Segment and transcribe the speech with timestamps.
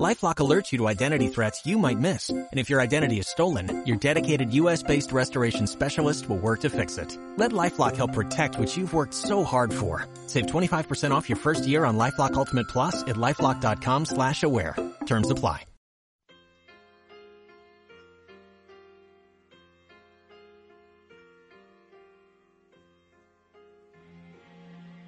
[0.00, 2.30] LifeLock alerts you to identity threats you might miss.
[2.30, 6.96] And if your identity is stolen, your dedicated US-based restoration specialist will work to fix
[6.96, 7.18] it.
[7.36, 10.06] Let LifeLock help protect what you've worked so hard for.
[10.26, 14.76] Save 25% off your first year on LifeLock Ultimate Plus at LifeLock.com slash aware.
[15.04, 15.66] Terms apply.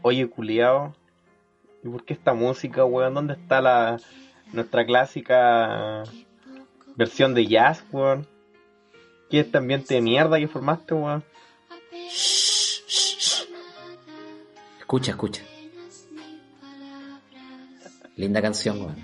[0.07, 0.95] Oye, culiao.
[1.83, 3.15] ¿Y por qué esta música, weón?
[3.15, 3.99] ¿Dónde está la
[4.55, 6.05] nuestra clásica
[6.97, 8.27] versión de jazz, weón?
[9.29, 11.25] ¿Qué es este ambiente de mierda que formaste, weón?
[14.79, 15.43] Escucha, escucha.
[18.17, 18.97] Linda canción, weón.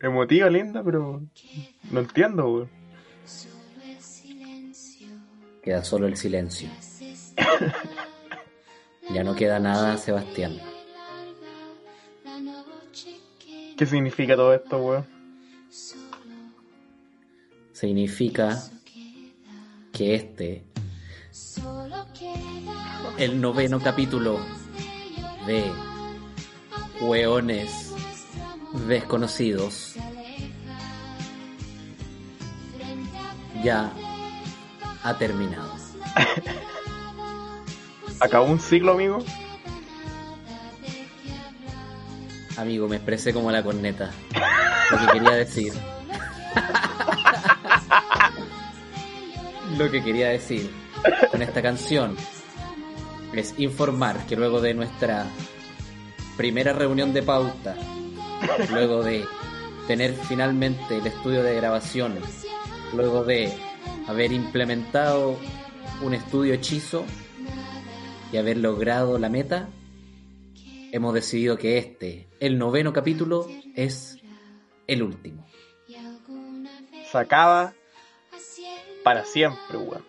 [0.00, 1.22] Emotiva, linda, pero
[1.90, 2.70] no entiendo, weón.
[5.62, 6.68] Queda solo el silencio.
[9.14, 10.60] ya no queda nada, Sebastián.
[13.76, 15.06] ¿Qué significa todo esto, weón?
[17.72, 18.62] Significa
[19.92, 20.64] que este,
[23.18, 24.38] el noveno capítulo
[25.46, 25.70] de
[27.00, 27.92] Hueones
[28.86, 29.96] Desconocidos,
[33.62, 33.92] ya
[35.02, 35.72] ha terminado.
[38.20, 39.18] ¿Acabó un ciclo, amigo?
[42.56, 44.10] Amigo, me expresé como la corneta.
[44.90, 45.72] Lo que quería decir.
[49.78, 50.70] Lo que quería decir
[51.30, 52.16] con esta canción
[53.32, 55.26] es informar que luego de nuestra
[56.36, 57.74] primera reunión de pauta,
[58.70, 59.24] luego de
[59.86, 62.18] tener finalmente el estudio de grabación,
[62.94, 63.52] luego de
[64.06, 65.38] haber implementado
[66.02, 67.04] un estudio hechizo
[68.32, 69.68] y haber logrado la meta,
[70.92, 74.18] hemos decidido que este, el noveno capítulo, es
[74.86, 75.44] el último.
[77.10, 77.74] Se acaba
[79.02, 80.04] para siempre, weón.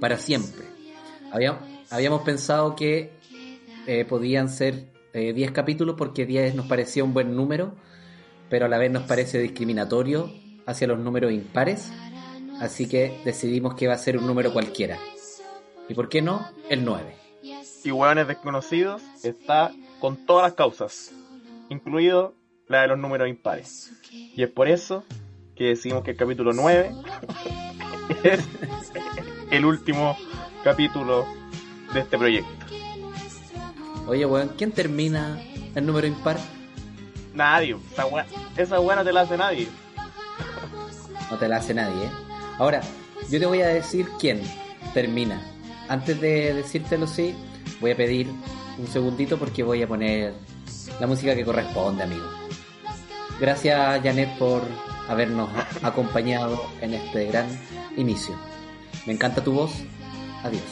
[0.00, 0.66] Para siempre.
[1.32, 3.12] Habíamos, habíamos pensado que
[3.86, 7.74] eh, podían ser 10 eh, capítulos porque 10 nos parecía un buen número,
[8.50, 10.30] pero a la vez nos parece discriminatorio
[10.66, 11.90] hacia los números impares,
[12.60, 14.98] así que decidimos que va a ser un número cualquiera.
[15.88, 16.50] ¿Y por qué no?
[16.68, 17.25] El 9
[17.86, 19.70] y hueones desconocidos está
[20.00, 21.12] con todas las causas,
[21.68, 22.34] incluido
[22.66, 23.92] la de los números impares.
[24.10, 25.04] Y es por eso
[25.54, 26.92] que decimos que el capítulo 9
[28.24, 28.40] es
[29.52, 30.16] el último
[30.64, 31.26] capítulo
[31.94, 32.66] de este proyecto.
[34.08, 35.40] Oye, weón, ¿quién termina
[35.74, 36.38] el número impar?
[37.34, 37.76] Nadie,
[38.56, 39.68] esa weá, no te la hace nadie.
[41.30, 42.10] No te la hace nadie, ¿eh?
[42.58, 42.80] Ahora,
[43.30, 44.42] yo te voy a decir quién
[44.92, 45.40] termina.
[45.88, 47.34] Antes de decírtelo, sí,
[47.80, 48.28] voy a pedir
[48.78, 50.34] un segundito porque voy a poner
[51.00, 52.26] la música que corresponde, amigo.
[53.40, 54.62] Gracias, Janet, por
[55.08, 55.50] habernos
[55.82, 57.46] acompañado en este gran
[57.96, 58.34] inicio.
[59.06, 59.72] Me encanta tu voz.
[60.42, 60.62] Adiós.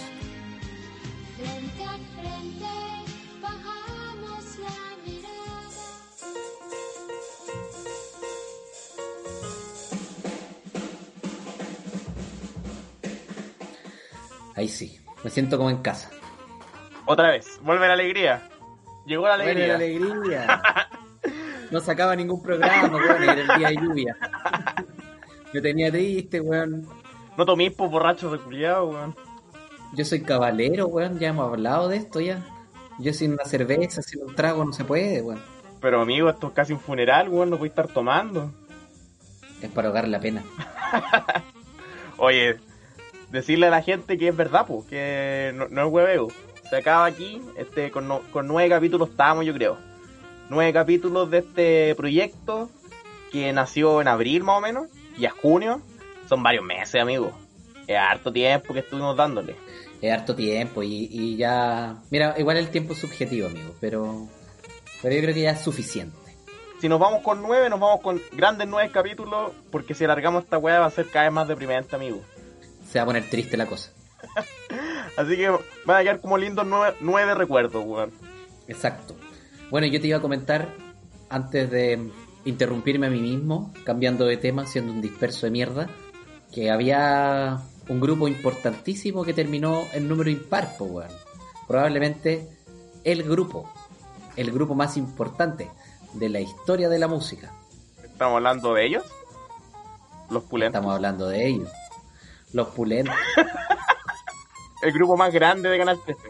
[14.57, 16.14] Ahí sí, me siento como en casa.
[17.07, 18.49] Otra vez, vuelve la alegría.
[19.05, 19.69] Llegó la alegría.
[19.69, 20.63] la alegría.
[21.71, 24.17] No sacaba ningún programa, weón, era el día de lluvia.
[25.53, 26.87] Me tenía triste, weón.
[27.37, 29.17] No tomé por borracho reculiado, weón.
[29.95, 32.45] Yo soy caballero, weón, ya hemos hablado de esto ya.
[33.01, 35.43] Yo sin una cerveza, sin un trago no se puede, weón.
[35.81, 38.53] Pero amigo, esto es casi un funeral, weón, no puedo estar tomando.
[39.61, 40.45] Es para ahogar la pena.
[42.19, 42.57] Oye,
[43.31, 46.29] decirle a la gente que es verdad, pues, que no, no es hueveo
[46.75, 47.41] se acaba aquí.
[47.57, 49.79] Este, con, con nueve capítulos estábamos, yo creo.
[50.51, 52.69] Nueve capítulos de este proyecto
[53.31, 55.81] que nació en abril más o menos y a junio.
[56.29, 57.33] Son varios meses, amigo.
[57.87, 59.57] Es harto tiempo que estuvimos dándole.
[60.01, 61.97] Es harto tiempo y, y ya...
[62.11, 64.29] Mira, igual el tiempo es subjetivo, amigo, pero,
[65.01, 66.17] pero yo creo que ya es suficiente.
[66.81, 70.59] Si nos vamos con nueve, nos vamos con grandes nueve capítulos, porque si alargamos esta
[70.59, 72.21] weá va a ser cada vez más deprimente, amigo.
[72.91, 73.93] Se va a poner triste la cosa.
[75.17, 75.51] Así que
[75.85, 76.67] van a quedar como lindos
[77.01, 78.13] nueve, recuerdos, weón.
[78.69, 79.17] Exacto.
[79.71, 80.69] Bueno, yo te iba a comentar,
[81.29, 82.11] antes de
[82.45, 85.89] interrumpirme a mí mismo, cambiando de tema, siendo un disperso de mierda,
[86.53, 91.09] que había un grupo importantísimo que terminó en número impar, weón.
[91.67, 92.49] Probablemente
[93.05, 93.73] el grupo,
[94.37, 95.71] el grupo más importante.
[96.15, 97.53] de la historia de la música.
[98.05, 99.05] ¿Estamos hablando de ellos?
[100.31, 100.79] Los pulentos.
[100.79, 101.69] Estamos hablando de ellos.
[102.53, 103.15] Los pulentos.
[104.85, 106.21] El grupo más grande de Canal 13.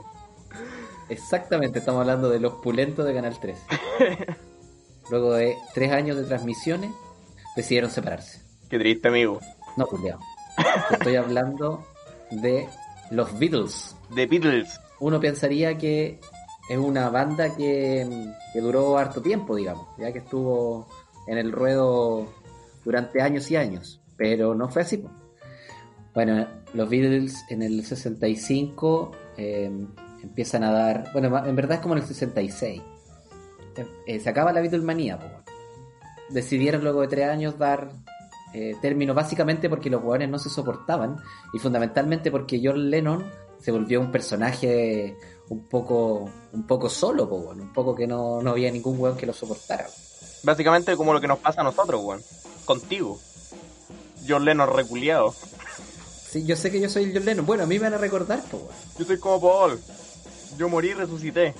[1.08, 3.60] Exactamente, estamos hablando de los pulentos de Canal 13.
[5.10, 6.92] Luego de tres años de transmisiones,
[7.56, 8.42] decidieron separarse.
[8.70, 9.40] Qué triste, amigo.
[9.76, 10.20] No, culiao.
[10.92, 11.84] Estoy hablando
[12.30, 12.68] de
[13.10, 13.96] los Beatles.
[14.14, 14.80] The Beatles.
[15.00, 16.20] Uno pensaría que
[16.68, 20.86] es una banda que, que duró harto tiempo, digamos, ya que estuvo
[21.26, 22.28] en el ruedo
[22.84, 25.04] durante años y años, pero no fue así.
[26.14, 29.70] Bueno, los Beatles en el 65 eh,
[30.22, 32.80] empiezan a dar, bueno, en verdad es como en el 66.
[33.76, 35.42] Eh, eh, se acaba la Beatlemanía, weón.
[36.30, 37.90] decidieron luego de tres años dar
[38.52, 41.16] eh, término básicamente porque los jugadores no se soportaban
[41.52, 43.24] y fundamentalmente porque John Lennon
[43.60, 45.16] se volvió un personaje
[45.48, 49.26] un poco un poco solo, po, un poco que no, no había ningún weón que
[49.26, 49.86] lo soportara.
[50.44, 52.22] Básicamente como lo que nos pasa a nosotros, weón.
[52.64, 53.18] Contigo.
[54.26, 55.34] John Lennon reculeado.
[56.34, 57.46] Sí, yo sé que yo soy el John Lennon.
[57.46, 58.74] Bueno, a mí me van a recordar, po, weón.
[58.98, 59.78] Yo soy como Paul.
[60.58, 61.54] Yo morí y resucité.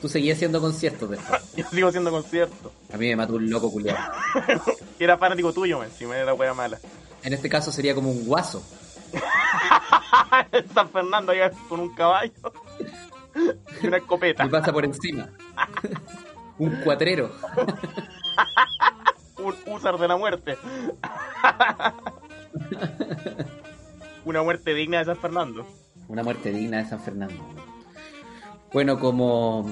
[0.00, 1.42] Tú seguías haciendo conciertos después.
[1.56, 2.72] Yo sigo haciendo conciertos.
[2.90, 3.98] A mí me mató un loco culiado.
[4.98, 5.90] Era fanático tuyo, man.
[5.94, 6.78] Si me era wea mala.
[7.22, 8.62] En este caso sería como un guaso.
[10.74, 12.32] San Fernando allá con un caballo.
[13.82, 14.42] Y una escopeta.
[14.44, 15.28] Me pasa por encima.
[16.58, 17.30] un cuatrero.
[19.36, 20.56] Un usar de la muerte.
[24.24, 25.66] Una muerte digna de San Fernando.
[26.08, 27.34] Una muerte digna de San Fernando.
[28.72, 29.68] Bueno, como,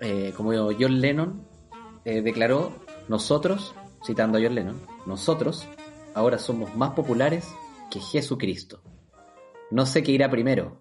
[0.00, 1.46] eh, como John Lennon
[2.04, 2.72] eh, declaró,
[3.08, 3.74] nosotros,
[4.04, 5.66] citando a John Lennon, nosotros
[6.14, 7.48] ahora somos más populares
[7.90, 8.82] que Jesucristo.
[9.70, 10.80] No sé qué irá primero,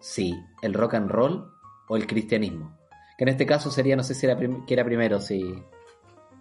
[0.00, 1.50] si el rock and roll
[1.88, 2.78] o el cristianismo.
[3.18, 5.62] Que en este caso sería, no sé si era, prim- era primero, si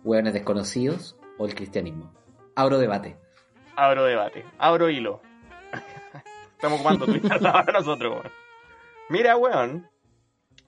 [0.03, 2.13] hueones desconocidos o el cristianismo.
[2.55, 3.17] Abro debate.
[3.75, 4.45] Abro debate.
[4.57, 5.21] Abro hilo.
[6.59, 8.31] Estamos ocupando Twitter ahora nosotros, weón.
[9.07, 9.89] Mira, weón.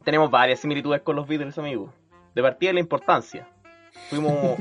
[0.06, 1.92] Tenemos varias similitudes con los Beatles, amigos.
[2.34, 3.50] De partida la importancia.
[4.10, 4.34] Fuimos.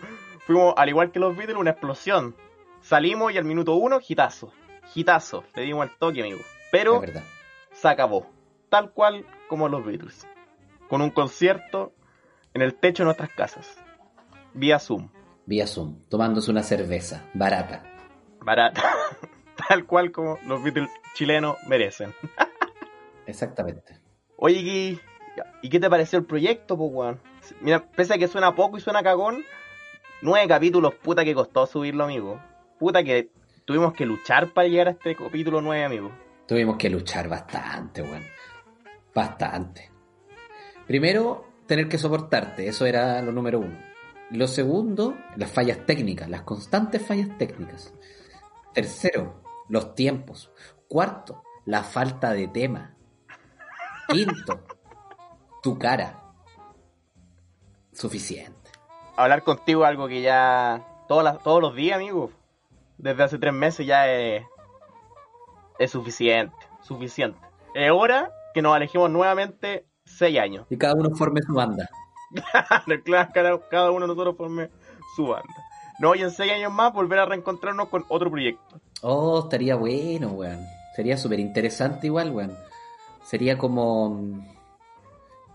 [0.46, 2.36] fuimos, al igual que los Beatles, una explosión.
[2.82, 4.52] Salimos y al minuto uno, hitazo.
[4.94, 5.42] Hitazo.
[5.56, 6.38] Le dimos el toque, amigo.
[6.70, 7.02] Pero
[7.72, 8.30] se acabó.
[8.68, 10.24] Tal cual como los Beatles.
[10.88, 11.94] Con un concierto
[12.54, 13.76] en el techo de nuestras casas.
[14.52, 15.08] Vía Zoom.
[15.46, 17.82] Vía Zoom, tomándose una cerveza barata.
[18.40, 18.93] Barata.
[19.68, 22.14] Tal cual como los Beatles chilenos merecen.
[23.26, 23.98] Exactamente.
[24.36, 25.00] Oye, ¿y,
[25.62, 27.20] ¿y qué te pareció el proyecto, pues, weón?
[27.60, 29.44] Mira, pese a que suena poco y suena cagón,
[30.22, 32.40] nueve capítulos, puta que costó subirlo, amigo.
[32.78, 33.30] Puta que
[33.64, 36.10] tuvimos que luchar para llegar a este capítulo nueve, amigo.
[36.46, 38.24] Tuvimos que luchar bastante, weón.
[39.14, 39.90] Bastante.
[40.86, 43.78] Primero, tener que soportarte, eso era lo número uno.
[44.30, 47.94] Lo segundo, las fallas técnicas, las constantes fallas técnicas.
[48.74, 50.50] Tercero, los tiempos.
[50.88, 52.94] Cuarto, la falta de tema.
[54.08, 54.60] Quinto,
[55.62, 56.20] tu cara.
[57.92, 58.70] Suficiente.
[59.16, 62.30] Hablar contigo es algo que ya todas las- todos los días, amigo,
[62.98, 64.44] desde hace tres meses ya es,
[65.78, 66.56] es suficiente.
[66.82, 67.38] Suficiente.
[67.74, 70.66] Es hora que nos alejemos nuevamente seis años.
[70.70, 71.88] Y cada uno forme su banda.
[73.04, 74.68] Claro, cada, cada uno de nosotros forme
[75.14, 75.54] su banda.
[76.00, 78.80] No, y en seis años más volver a reencontrarnos con otro proyecto.
[79.06, 80.66] Oh, estaría bueno, weón.
[80.96, 82.56] Sería súper interesante igual, weón.
[83.22, 84.42] Sería como...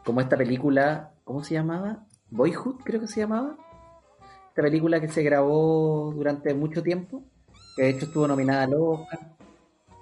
[0.05, 1.13] Como esta película...
[1.23, 2.05] ¿Cómo se llamaba?
[2.29, 3.55] Boyhood, creo que se llamaba.
[4.49, 7.23] Esta película que se grabó durante mucho tiempo.
[7.75, 9.19] Que de hecho estuvo nominada al Oscar.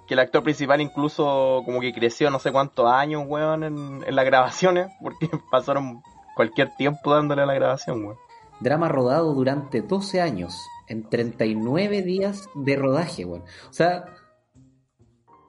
[0.06, 4.14] Que el actor principal incluso como que creció no sé cuántos años, weón, en, en
[4.14, 6.02] las grabaciones, porque pasaron
[6.36, 8.18] cualquier tiempo dándole a la grabación, weón.
[8.60, 10.68] Drama rodado durante 12 años.
[10.88, 13.42] En 39 días de rodaje, weón.
[13.68, 14.06] O sea...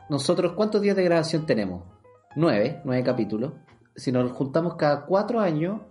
[0.10, 1.84] Nosotros, ¿cuántos días de grabación tenemos?
[2.36, 3.54] Nueve, nueve capítulos.
[3.96, 5.82] Si nos juntamos cada cuatro años,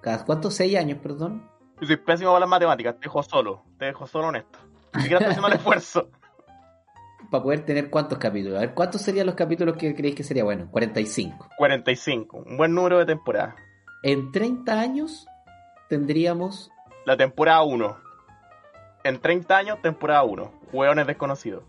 [0.00, 1.48] cada cuántos, seis años, perdón,
[1.80, 4.60] Yo soy pésimo para las matemáticas, te dejo solo, te dejo solo en esto.
[4.94, 6.08] Ni siquiera estoy haciendo el esfuerzo.
[7.32, 8.58] para poder tener cuántos capítulos.
[8.58, 10.68] A ver, ¿cuántos serían los capítulos que creéis que sería bueno?
[10.70, 11.48] 45.
[11.56, 13.56] 45, un buen número de temporada.
[14.02, 15.26] En 30 años
[15.88, 16.70] tendríamos
[17.06, 17.96] La temporada 1.
[19.04, 20.52] En 30 años, temporada 1.
[20.72, 21.64] Hueones desconocidos.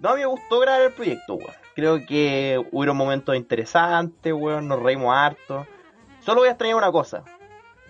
[0.00, 1.54] No me gustó grabar el proyecto, weón.
[1.74, 4.68] Creo que hubieron momentos interesantes, weón.
[4.68, 5.66] Nos reímos harto.
[6.20, 7.24] Solo voy a extrañar una cosa.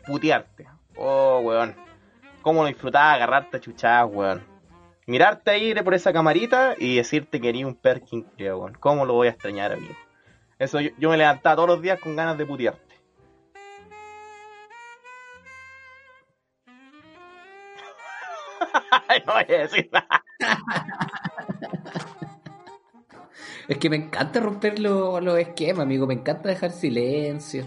[0.06, 0.66] Putearte.
[0.96, 1.74] Oh, weón.
[2.40, 4.42] Cómo lo disfrutaba agarrarte a chuchadas, weón.
[5.06, 8.74] Mirarte ahí por esa camarita y decirte que eres un Perkin, weón.
[8.80, 9.94] Cómo lo voy a extrañar, amigo.
[10.58, 12.86] Eso yo, yo me levantaba todos los días con ganas de putearte.
[19.33, 20.25] Voy a decir nada.
[23.68, 26.06] Es que me encanta romper lo- los esquemas, amigo.
[26.06, 27.64] Me encanta dejar silencio.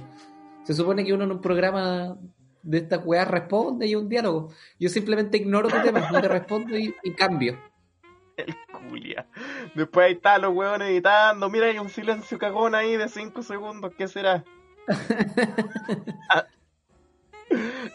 [0.64, 2.16] Se supone que uno en un programa
[2.62, 4.50] de estas weas responde y un diálogo.
[4.80, 7.58] Yo simplemente ignoro tu tema, no te respondo y, y cambio.
[8.38, 8.56] El
[8.90, 9.28] culia.
[9.76, 11.50] Después ahí están los huevones editando.
[11.50, 13.92] Mira, hay un silencio cagón ahí de 5 segundos.
[13.98, 14.44] ¿Qué será?
[16.30, 16.46] Ah.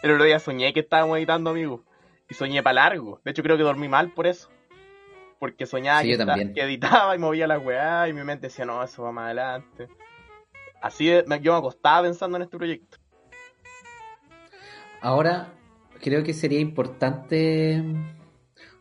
[0.03, 1.83] El otro día soñé que estábamos editando, amigo.
[2.29, 3.21] Y soñé para largo.
[3.23, 4.49] De hecho, creo que dormí mal por eso.
[5.39, 6.15] Porque soñaba Sí,
[6.53, 8.07] que, editaba y movía la weá.
[8.07, 9.87] Y mi mente decía, no, eso va más adelante.
[10.81, 12.97] Así me- yo me acostaba pensando en este proyecto.
[15.01, 15.53] Ahora,
[16.01, 17.83] creo que sería importante,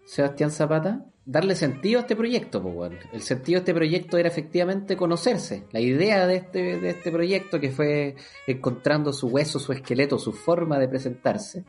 [0.05, 2.63] Sebastián Zapata, darle sentido a este proyecto.
[2.63, 2.99] po, weón.
[3.13, 5.65] El sentido de este proyecto era efectivamente conocerse.
[5.73, 10.33] La idea de este, de este proyecto, que fue encontrando su hueso, su esqueleto, su
[10.33, 11.65] forma de presentarse,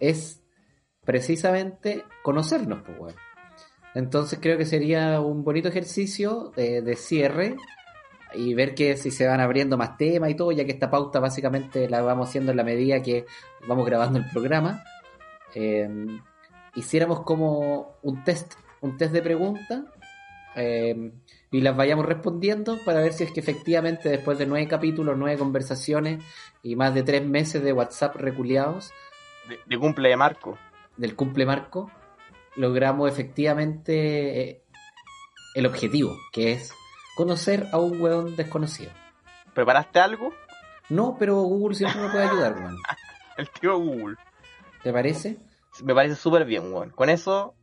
[0.00, 0.40] es
[1.04, 2.82] precisamente conocernos.
[2.82, 3.14] po, weón.
[3.94, 7.56] Entonces creo que sería un bonito ejercicio de, de cierre
[8.34, 11.20] y ver que si se van abriendo más temas y todo, ya que esta pauta
[11.20, 13.26] básicamente la vamos haciendo en la medida que
[13.68, 14.82] vamos grabando el programa,
[15.54, 15.88] eh,
[16.74, 19.84] hiciéramos como un test, un test de preguntas
[20.56, 21.12] eh,
[21.52, 25.38] y las vayamos respondiendo para ver si es que efectivamente después de nueve capítulos, nueve
[25.38, 26.24] conversaciones
[26.62, 28.92] y más de tres meses de WhatsApp reculeados
[29.48, 30.58] De, de cumple de Marco.
[30.96, 31.90] Del cumple marco,
[32.56, 34.62] logramos efectivamente eh,
[35.54, 36.72] el objetivo, que es
[37.16, 38.90] conocer a un weón desconocido.
[39.54, 40.32] ¿Preparaste algo?
[40.88, 42.76] No, pero Google siempre me puede ayudar, weón.
[43.36, 44.16] El tío Google.
[44.82, 45.36] ¿Te parece?
[45.82, 46.90] Me parece súper bien, weón.
[46.90, 47.54] Con eso,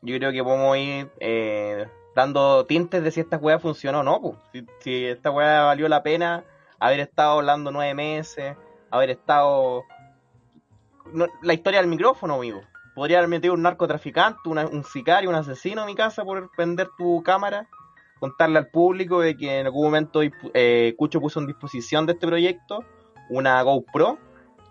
[0.00, 1.86] yo creo que podemos ir eh,
[2.16, 4.34] dando tintes de si esta weá funcionó o no, pues.
[4.52, 6.44] Si, si esta weá valió la pena
[6.80, 8.56] haber estado hablando nueve meses,
[8.90, 9.84] haber estado.
[11.12, 12.62] no- la historia del micrófono, amigo.
[12.94, 16.88] Podría haber metido un narcotraficante, una- un sicario, un asesino a mi casa por vender
[16.98, 17.68] tu cámara.
[18.20, 20.20] Contarle al público de que en algún momento
[20.54, 22.84] eh, Cucho puso en disposición de este proyecto
[23.30, 24.18] una GoPro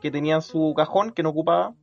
[0.02, 1.74] que tenía en su cajón que no ocupaba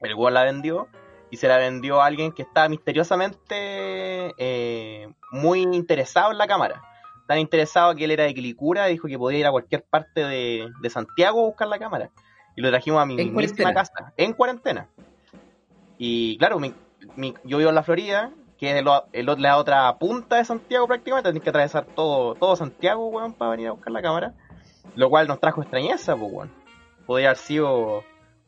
[0.00, 0.88] el weón la vendió
[1.30, 6.82] y se la vendió a alguien que estaba misteriosamente eh, muy interesado en la cámara.
[7.28, 10.68] Tan interesado que él era de Quilicura, dijo que podía ir a cualquier parte de,
[10.80, 12.10] de Santiago a buscar la cámara.
[12.56, 13.72] Y lo trajimos a mi cuarentena.
[13.74, 14.88] casa, en cuarentena.
[16.04, 16.74] Y claro, mi-
[17.14, 21.28] mi- yo vivo en la Florida, que es el- la otra punta de Santiago prácticamente,
[21.30, 24.34] tenés que atravesar todo, todo Santiago, weón, para venir a buscar la cámara.
[24.96, 26.50] Lo cual nos trajo extrañeza, pues, weón.
[27.06, 28.02] Podría haber sido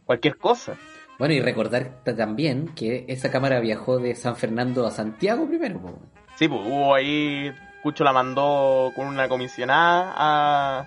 [0.04, 0.74] cualquier cosa.
[1.16, 5.78] Bueno, y recordar también que esa cámara viajó de San Fernando a Santiago primero.
[5.78, 5.98] po.
[6.34, 7.52] Sí, pues hubo ahí.
[7.84, 10.86] Cucho la mandó con una comisionada a,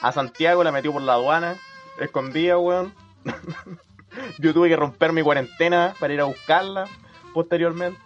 [0.00, 1.56] a Santiago, la metió por la aduana,
[2.00, 2.94] escondida, weón.
[4.38, 6.84] Yo tuve que romper mi cuarentena para ir a buscarla
[7.32, 7.98] posteriormente.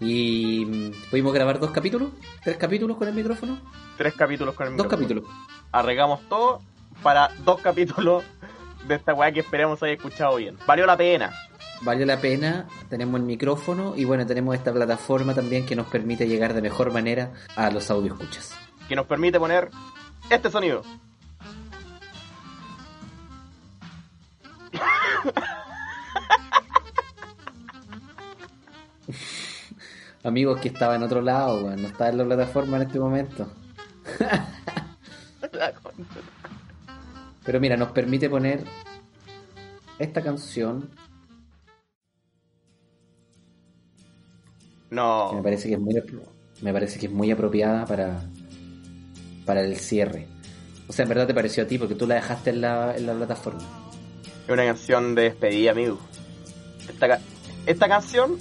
[0.00, 2.10] Y mm, pudimos grabar dos capítulos,
[2.42, 3.58] tres capítulos con el micrófono,
[3.98, 5.08] Tres capítulos con el dos micrófono.
[5.08, 5.36] capítulos.
[5.72, 6.62] Arregamos todo
[7.02, 8.24] para dos capítulos
[8.88, 10.56] de esta weá que esperemos haya escuchado bien.
[10.66, 11.32] Valió la pena.
[11.82, 16.26] Valió la pena, tenemos el micrófono y bueno, tenemos esta plataforma también que nos permite
[16.28, 18.54] llegar de mejor manera a los audio escuchas.
[18.88, 19.70] Que nos permite poner
[20.30, 20.82] este sonido.
[30.22, 33.50] Amigos que estaba en otro lado, weón, no estaba en la plataforma en este momento.
[37.44, 38.64] Pero mira, nos permite poner
[39.98, 40.90] esta canción
[44.90, 45.40] que me No.
[45.42, 45.94] parece que es muy
[46.62, 48.20] me parece que es muy apropiada para
[49.46, 50.26] para el cierre.
[50.86, 53.06] O sea, en verdad te pareció a ti porque tú la dejaste en la, en
[53.06, 53.62] la plataforma.
[54.50, 56.00] Una canción de despedida, amigo.
[56.88, 57.20] Esta,
[57.66, 58.36] esta canción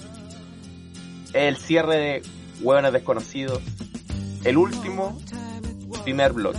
[1.27, 2.21] es el cierre de
[2.61, 3.61] Hueones Desconocidos.
[4.43, 5.21] El último
[6.03, 6.57] primer bloque.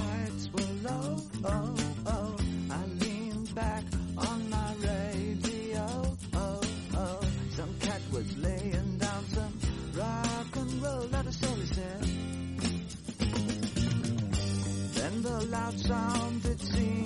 [15.51, 17.00] Loud sound that seemed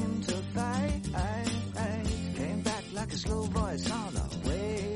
[3.04, 4.93] like a slow voice on the wave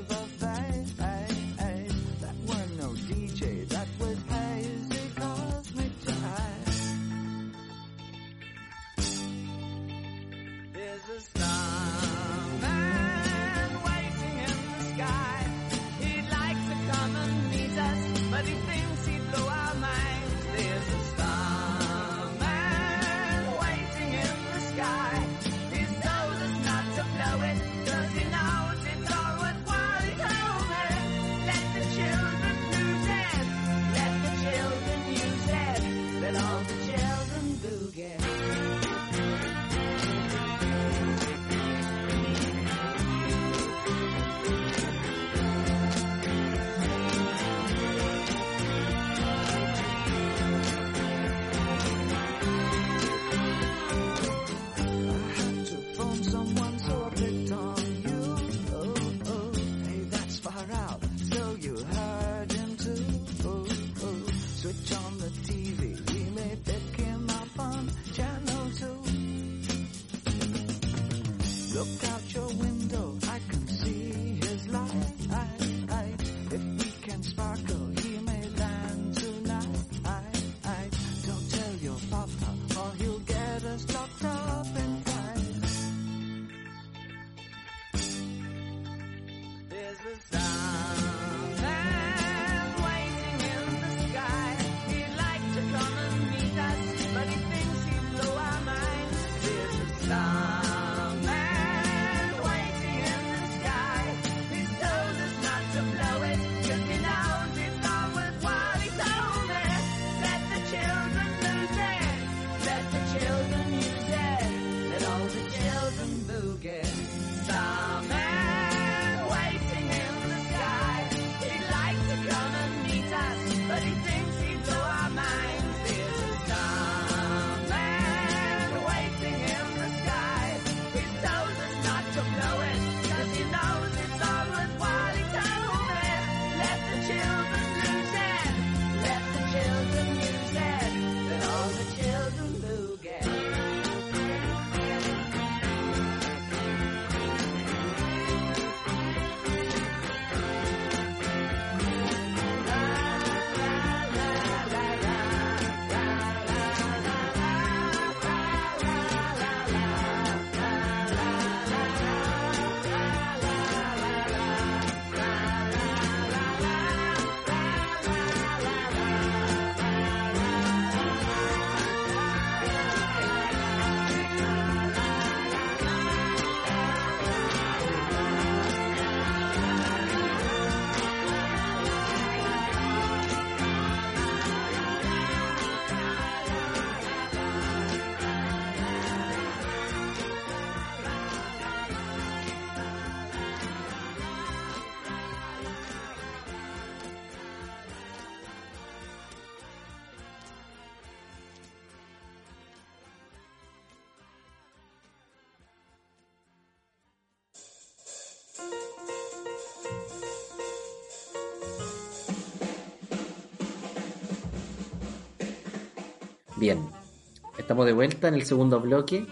[217.68, 219.26] estamos de vuelta en el segundo bloque.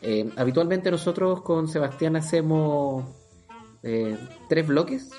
[0.00, 3.04] Eh, habitualmente nosotros con Sebastián hacemos
[3.82, 4.16] eh,
[4.48, 5.10] tres bloques,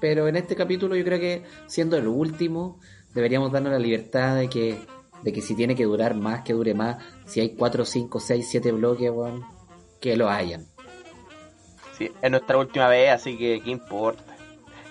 [0.00, 2.78] pero en este capítulo yo creo que siendo el último
[3.14, 4.78] deberíamos darnos la libertad de que,
[5.24, 7.02] de que si tiene que durar más, que dure más.
[7.26, 9.10] Si hay cuatro, cinco, seis, siete bloques,
[10.00, 10.64] que lo hayan.
[11.98, 14.36] Sí, es nuestra última vez, así que ¿qué importa?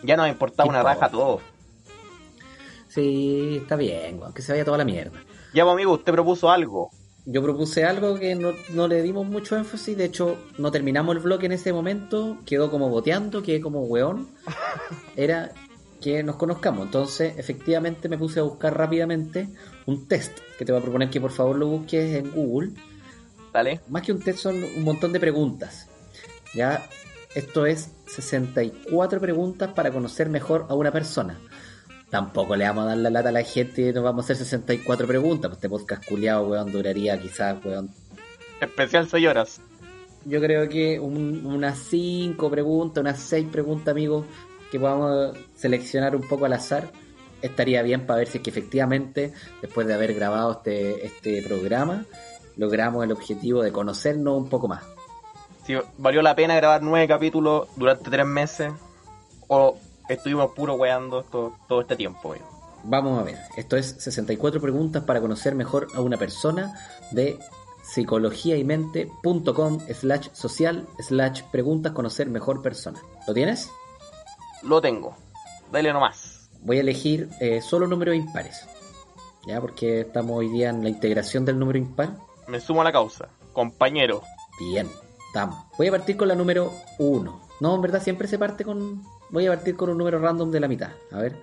[0.04, 1.00] Ya nos importaba ¿Qué una importa?
[1.00, 1.40] raja todo.
[2.90, 5.18] Sí, está bien, weón, que se vaya toda la mierda.
[5.54, 6.92] Ya, pues, amigo, usted propuso algo.
[7.26, 11.22] Yo propuse algo que no, no le dimos mucho énfasis, de hecho no terminamos el
[11.22, 14.30] bloque en ese momento, quedó como boteando, quedé como weón.
[15.16, 15.52] Era
[16.02, 19.50] que nos conozcamos, entonces efectivamente me puse a buscar rápidamente
[19.86, 22.72] un test que te voy a proponer que por favor lo busques en Google.
[23.54, 23.82] Dale.
[23.90, 25.90] Más que un test son un montón de preguntas.
[26.56, 26.90] Ya,
[27.36, 31.40] esto es 64 preguntas para conocer mejor a una persona.
[32.12, 34.36] Tampoco le vamos a dar la lata a la gente y nos vamos a hacer
[34.46, 35.50] 64 preguntas.
[35.50, 37.90] Pues este podcast culiado, weón, duraría quizás, weón.
[38.60, 39.60] Especial señoras.
[40.26, 44.26] Yo creo que un- unas 5 preguntas, unas 6 preguntas, amigos,
[44.72, 46.92] que podamos seleccionar un poco al azar.
[47.42, 52.06] Estaría bien para ver si es que efectivamente, después de haber grabado este, este programa,
[52.58, 54.84] logramos el objetivo de conocernos un poco más.
[55.66, 58.72] Si valió la pena grabar nueve capítulos durante tres meses
[59.48, 59.78] o
[60.14, 62.30] estuvimos puro weando todo, todo este tiempo.
[62.30, 62.44] weón.
[62.84, 66.74] Vamos a ver, esto es 64 preguntas para conocer mejor a una persona
[67.12, 67.38] de
[67.84, 73.00] psicologiaymente.com slash social slash preguntas conocer mejor persona.
[73.28, 73.70] ¿Lo tienes?
[74.64, 75.16] Lo tengo.
[75.72, 76.50] Dale nomás.
[76.62, 78.68] Voy a elegir eh, solo números impares.
[79.48, 82.18] Ya, porque estamos hoy día en la integración del número impar.
[82.48, 83.30] Me sumo a la causa.
[83.54, 84.22] Compañero.
[84.60, 84.88] Bien,
[85.28, 85.66] estamos.
[85.78, 87.42] Voy a partir con la número 1.
[87.60, 89.04] No, en verdad siempre se parte con...
[89.32, 90.92] Voy a partir con un número random de la mitad.
[91.12, 91.36] A ver.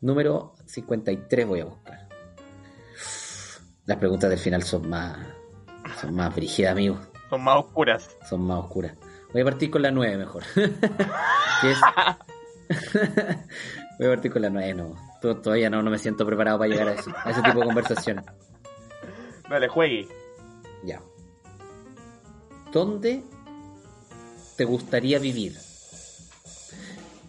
[0.00, 2.08] Número 53 voy a buscar.
[3.86, 5.18] Las preguntas del final son más...
[6.00, 6.98] Son más brígidas, amigos.
[7.28, 8.08] Son más oscuras.
[8.28, 8.92] Son más oscuras.
[9.32, 10.42] Voy a partir con la 9 mejor.
[13.98, 14.94] Voy a partir con la 9, no.
[15.20, 17.66] To- Todavía no, no me siento preparado para llegar a, eso, a ese tipo de
[17.66, 18.24] conversación.
[19.48, 20.08] Dale, juegue.
[20.84, 21.00] Ya.
[22.72, 23.22] ¿Dónde
[24.56, 25.56] te gustaría vivir?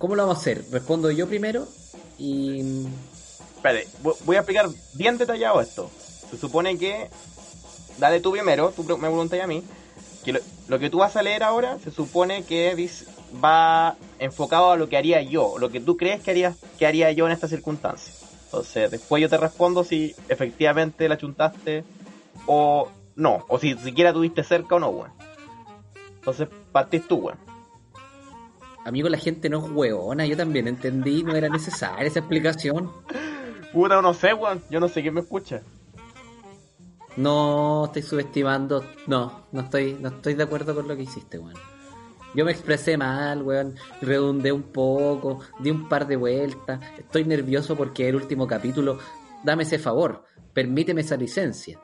[0.03, 0.65] ¿Cómo lo vamos a hacer?
[0.69, 1.65] Respondo yo primero
[2.19, 2.59] y...
[3.55, 5.89] Espérate, vo- voy a explicar bien detallado esto.
[6.29, 7.07] Se supone que.
[7.99, 9.63] Dale tú primero, tú me preguntas a mí.
[10.25, 12.75] Que lo, que tú vas a leer ahora se supone que
[13.41, 17.09] va enfocado a lo que haría yo, lo que tú crees que haría, que haría
[17.13, 18.13] yo en estas circunstancias.
[18.47, 21.85] Entonces, después yo te respondo si efectivamente la chuntaste
[22.45, 25.11] o no, o si siquiera tuviste cerca o no, weón.
[26.19, 27.52] Entonces, partís tú, weón.
[28.85, 32.91] Amigo, la gente no es hueona, yo también entendí, no era necesaria esa explicación.
[33.71, 34.61] Puta, no sé, weón.
[34.69, 35.61] Yo no sé quién me escucha.
[37.15, 38.83] No, estoy subestimando.
[39.07, 41.55] No, no estoy, no estoy de acuerdo con lo que hiciste, weón.
[42.35, 43.75] Yo me expresé mal, weón.
[44.01, 46.79] Redundé un poco, di un par de vueltas.
[46.97, 48.97] Estoy nervioso porque el último capítulo.
[49.43, 51.79] Dame ese favor, permíteme esa licencia.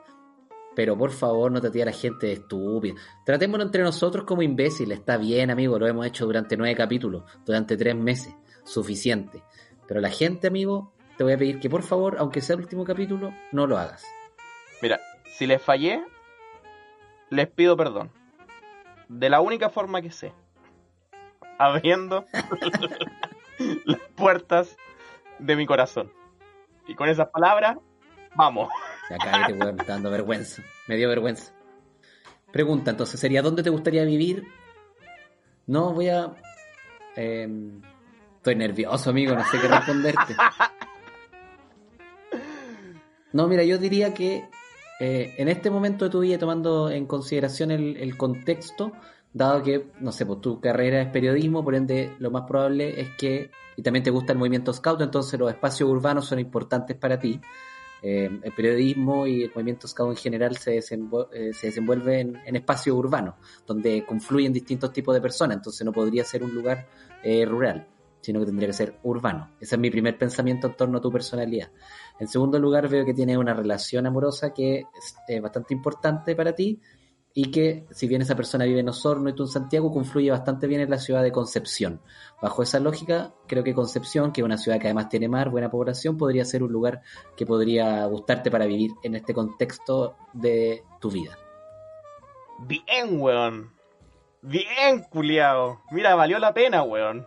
[0.80, 2.94] Pero por favor, no te a la gente de estúpida.
[3.26, 5.00] Tratémonos entre nosotros como imbéciles.
[5.00, 8.34] Está bien, amigo, lo hemos hecho durante nueve capítulos, durante tres meses.
[8.64, 9.42] Suficiente.
[9.86, 12.84] Pero la gente, amigo, te voy a pedir que por favor, aunque sea el último
[12.84, 14.06] capítulo, no lo hagas.
[14.80, 14.98] Mira,
[15.36, 16.02] si les fallé,
[17.28, 18.10] les pido perdón.
[19.06, 20.32] De la única forma que sé.
[21.58, 22.24] Abriendo
[23.84, 24.78] las puertas
[25.38, 26.10] de mi corazón.
[26.86, 27.76] Y con esas palabras,
[28.34, 28.70] vamos.
[29.10, 30.62] Ya cállate, weón, me está dando vergüenza.
[30.86, 31.52] Me dio vergüenza.
[32.52, 34.46] Pregunta, entonces, sería ¿dónde te gustaría vivir?
[35.66, 36.32] No, voy a...
[37.16, 37.82] em,
[38.36, 40.36] estoy nervioso, amigo, no sé qué responderte.
[43.32, 44.48] No, mira, yo diría que
[44.98, 48.92] eh, en este momento de tu vida, tomando en consideración el, el contexto,
[49.32, 53.10] dado que, no sé, pues tu carrera es periodismo, por ende, lo más probable es
[53.10, 57.18] que, y también te gusta el movimiento scout, entonces los espacios urbanos son importantes para
[57.18, 57.40] ti.
[58.02, 62.36] Eh, el periodismo y el movimiento scout en general se, desenvol- eh, se desenvuelve en,
[62.46, 63.34] en espacios urbanos,
[63.66, 66.88] donde confluyen distintos tipos de personas, entonces no podría ser un lugar
[67.22, 67.86] eh, rural,
[68.22, 69.50] sino que tendría que ser urbano.
[69.60, 71.70] Ese es mi primer pensamiento en torno a tu personalidad.
[72.18, 76.54] En segundo lugar, veo que tienes una relación amorosa que es eh, bastante importante para
[76.54, 76.80] ti
[77.32, 80.66] y que, si bien esa persona vive en Osorno y tú en Santiago, confluye bastante
[80.66, 82.00] bien en la ciudad de Concepción.
[82.42, 85.70] Bajo esa lógica, creo que Concepción, que es una ciudad que además tiene mar, buena
[85.70, 87.02] población, podría ser un lugar
[87.36, 91.38] que podría gustarte para vivir en este contexto de tu vida.
[92.60, 93.70] Bien, weón.
[94.42, 95.82] Bien, culiao.
[95.92, 97.26] Mira, valió la pena, weón.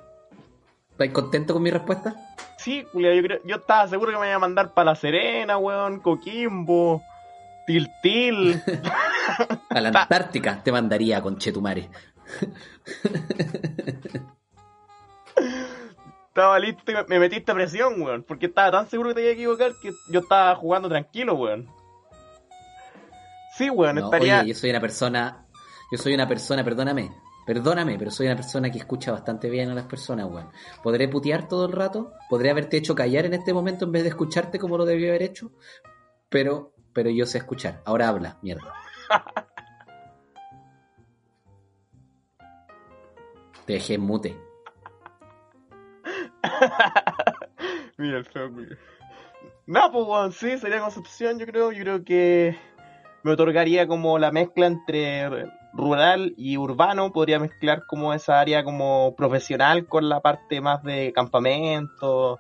[0.92, 2.16] ¿Estás contento con mi respuesta?
[2.58, 5.58] Sí, culiao, yo, creo- yo estaba seguro que me iba a mandar para La Serena,
[5.58, 7.02] weón, Coquimbo,
[7.66, 8.62] Tiltil.
[9.70, 11.90] A la Antártica te mandaría con Chetumare.
[16.28, 18.24] Estaba listo y me- me metiste presión, weón.
[18.24, 21.70] Porque estaba tan seguro que te iba a equivocar que yo estaba jugando tranquilo, weón.
[23.56, 24.40] Sí, weón, No, estaría.
[24.42, 25.46] Oye, yo soy una persona,
[25.92, 27.12] yo soy una persona, perdóname,
[27.46, 30.50] perdóname, pero soy una persona que escucha bastante bien a las personas, weón.
[30.82, 32.14] ¿Podré putear todo el rato?
[32.30, 35.22] ¿Podré haberte hecho callar en este momento en vez de escucharte como lo debí haber
[35.22, 35.52] hecho?
[36.30, 37.82] Pero, pero yo sé escuchar.
[37.86, 38.74] Ahora habla, mierda.
[43.66, 44.36] Te dejé mute.
[47.98, 48.50] Mira el feo.
[49.66, 51.72] No, pues, weón, sí, sería Concepción, yo creo.
[51.72, 52.58] Yo creo que
[53.24, 57.13] me otorgaría como la mezcla entre rural y urbano.
[57.13, 62.39] Podría mezclar como esa área como profesional con la parte más de campamento,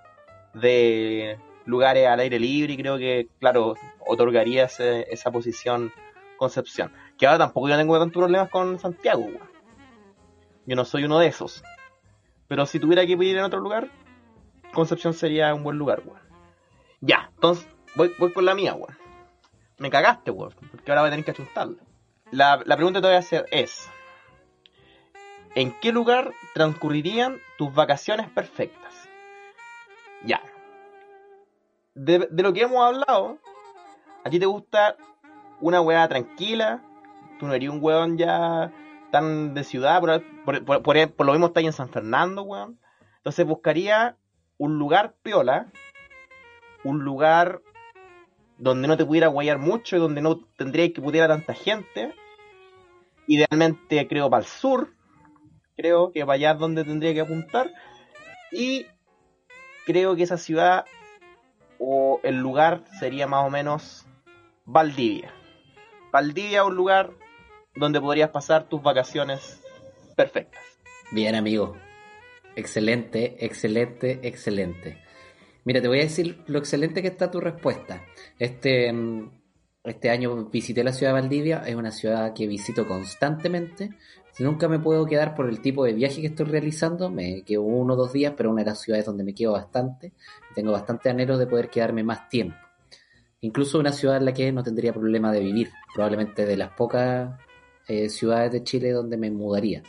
[0.53, 2.73] de lugares al aire libre.
[2.73, 5.93] Y creo que, claro, otorgaría ese- esa posición
[6.37, 6.91] Concepción.
[7.17, 9.51] Que ahora tampoco yo tengo tantos problemas con Santiago, weón.
[10.65, 11.63] Yo no soy uno de esos.
[12.47, 13.89] Pero si tuviera que ir en otro lugar,
[14.73, 16.21] Concepción sería un buen lugar, weón.
[17.01, 18.97] Ya, entonces voy, voy con la mía, weón.
[19.77, 21.77] Me cagaste, weón, porque ahora voy a tener que achuntarla.
[22.31, 23.89] La, la pregunta que te voy a hacer es:
[25.55, 28.93] ¿En qué lugar transcurrirían tus vacaciones perfectas?
[30.25, 30.41] Ya.
[31.93, 33.37] De, de lo que hemos hablado,
[34.23, 34.97] a ti te gusta
[35.63, 36.81] una weá tranquila,
[37.39, 38.71] tú no eres un weón ya
[39.11, 42.79] tan de ciudad, por, por, por- lo mismo estás ahí en San Fernando, weón.
[43.17, 44.17] Entonces buscaría
[44.57, 45.71] un lugar piola,
[46.83, 47.61] un lugar
[48.57, 52.13] donde no te pudiera guayar mucho y donde no tendría que pudiera tanta gente.
[53.27, 54.93] Idealmente creo para el sur,
[55.77, 57.71] creo que para allá es donde tendría que apuntar.
[58.51, 58.85] Y
[59.85, 60.85] creo que esa ciudad
[61.79, 64.05] o el lugar sería más o menos
[64.65, 65.33] Valdivia.
[66.13, 67.09] Valdivia un lugar
[67.75, 69.59] donde podrías pasar tus vacaciones
[70.15, 70.61] perfectas.
[71.11, 71.75] Bien, amigo.
[72.55, 74.99] Excelente, excelente, excelente.
[75.65, 78.03] Mira, te voy a decir lo excelente que está tu respuesta.
[78.37, 79.31] Este, mm,
[79.85, 83.89] este año visité la ciudad de Valdivia, es una ciudad que visito constantemente.
[84.37, 87.95] Nunca me puedo quedar por el tipo de viaje que estoy realizando, me quedo uno
[87.95, 90.13] o dos días, pero una de las ciudades donde me quedo bastante.
[90.53, 92.62] Tengo bastante anhelo de poder quedarme más tiempo.
[93.43, 97.29] Incluso una ciudad en la que no tendría problema de vivir, probablemente de las pocas
[97.89, 99.83] eh, ciudades de Chile donde me mudaría.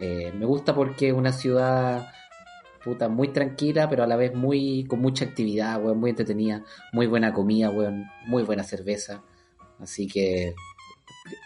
[0.00, 2.10] Eh, me gusta porque es una ciudad
[2.82, 7.06] puta muy tranquila, pero a la vez muy con mucha actividad, weón, muy entretenida, muy
[7.06, 9.22] buena comida, weón, muy buena cerveza.
[9.78, 10.54] Así que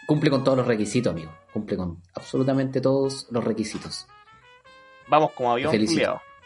[0.07, 1.33] cumple con todos los requisitos, amigo.
[1.51, 4.07] Cumple con absolutamente todos los requisitos.
[5.09, 5.73] Vamos como avión.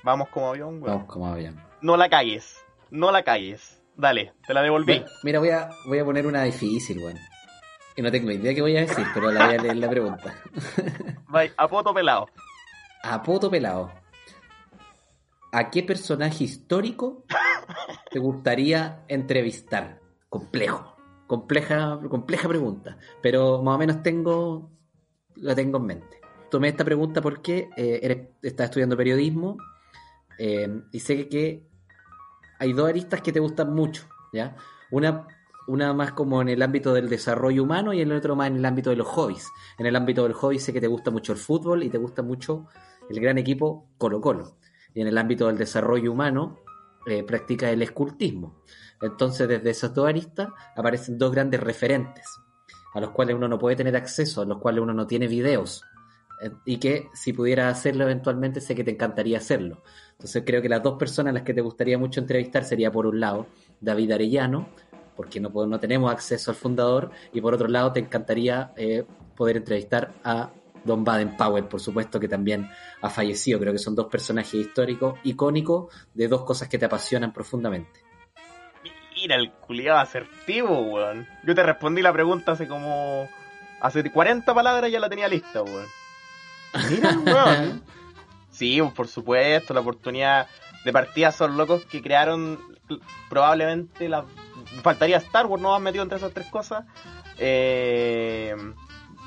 [0.04, 0.86] Vamos como avión, weón.
[0.86, 1.62] Vamos como avión.
[1.82, 2.65] No la calles.
[2.89, 3.81] No la calles.
[4.02, 4.98] Dale, te la devolví.
[4.98, 7.20] Bueno, mira, voy a, voy a poner una difícil, weón.
[7.96, 10.36] Y no tengo idea qué voy a decir, pero la voy a leer la pregunta.
[11.28, 12.28] Vai, a poto pelado.
[13.04, 13.92] A poto pelado.
[15.52, 17.26] ¿A qué personaje histórico
[18.10, 20.00] te gustaría entrevistar?
[20.30, 20.96] Complejo.
[21.28, 22.98] Compleja, compleja pregunta.
[23.22, 24.72] Pero más o menos tengo.
[25.36, 26.22] La tengo en mente.
[26.50, 29.58] Tomé esta pregunta porque eh, eres, estás estudiando periodismo
[30.40, 31.71] eh, y sé que, que
[32.62, 34.56] hay dos aristas que te gustan mucho, ¿ya?
[34.91, 35.26] Una,
[35.67, 38.65] una más como en el ámbito del desarrollo humano y el otro más en el
[38.65, 39.50] ámbito de los hobbies.
[39.80, 42.21] En el ámbito del hobby sé que te gusta mucho el fútbol y te gusta
[42.21, 42.67] mucho
[43.10, 44.58] el gran equipo Colo Colo.
[44.93, 46.60] Y en el ámbito del desarrollo humano
[47.08, 48.62] eh, practica el escultismo.
[49.02, 52.28] Entonces desde esas dos aristas aparecen dos grandes referentes
[52.93, 55.84] a los cuales uno no puede tener acceso, a los cuales uno no tiene videos.
[56.65, 59.84] Y que si pudiera hacerlo eventualmente sé que te encantaría hacerlo.
[60.13, 63.06] Entonces creo que las dos personas a las que te gustaría mucho entrevistar sería por
[63.06, 63.47] un lado
[63.80, 64.69] David Arellano,
[65.15, 69.04] porque no, no tenemos acceso al fundador, y por otro lado te encantaría eh,
[69.36, 70.51] poder entrevistar a
[70.84, 72.69] Don Baden Powell, por supuesto, que también
[73.01, 73.60] ha fallecido.
[73.60, 78.01] Creo que son dos personajes históricos, icónicos, de dos cosas que te apasionan profundamente.
[79.15, 81.27] Mira el culiado asertivo, weón.
[81.43, 83.30] Yo te respondí la pregunta hace como.
[83.80, 85.86] Hace 40 palabras ya la tenía lista, weón.
[86.90, 87.84] Mira weón.
[88.50, 90.48] Sí, por supuesto, la oportunidad
[90.84, 92.60] de partida son locos que crearon
[93.30, 94.26] probablemente la.
[94.84, 96.86] Faltaría Star Wars, no has metido entre esas tres cosas.
[97.38, 98.56] Eh,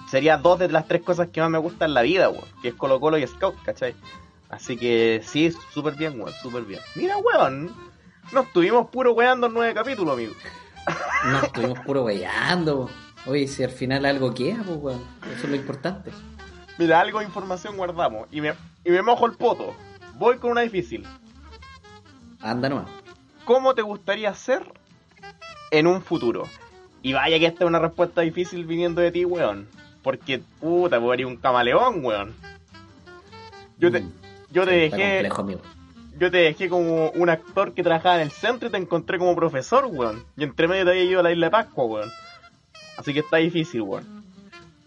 [0.09, 2.45] sería dos de las tres cosas que más me gustan en la vida, weón.
[2.63, 3.95] Que es Colo Colo y Scout, ¿cachai?
[4.51, 6.81] Así que sí, súper bien, weón, súper bien.
[6.95, 7.75] Mira, weón.
[8.33, 10.33] Nos estuvimos puro weando en nueve capítulos, amigo.
[11.27, 12.89] No, estuvimos puro weyando.
[13.27, 15.05] Oye, si al final algo queda, pues, weón.
[15.35, 16.11] Eso es lo importante.
[16.79, 18.29] Mira, algo de información guardamos.
[18.33, 19.75] Y me, y me mojo el poto.
[20.15, 21.07] Voy con una difícil.
[22.41, 22.87] Anda nomás.
[23.45, 24.63] ¿Cómo te gustaría ser
[25.71, 26.49] en un futuro?
[27.03, 29.69] Y vaya que esta es una respuesta difícil viniendo de ti, weón.
[30.03, 32.35] Porque, puta, pues eres un camaleón, weón.
[33.79, 34.13] Yo te, Mm,
[34.51, 35.61] yo te dejé, complejo, amigo.
[36.19, 39.35] yo te dejé como un actor que trabajaba en el centro y te encontré como
[39.35, 40.25] profesor, weón.
[40.37, 42.11] Y entre medio te había ido a la isla de Pascua, weón.
[42.97, 44.24] Así que está difícil, weón.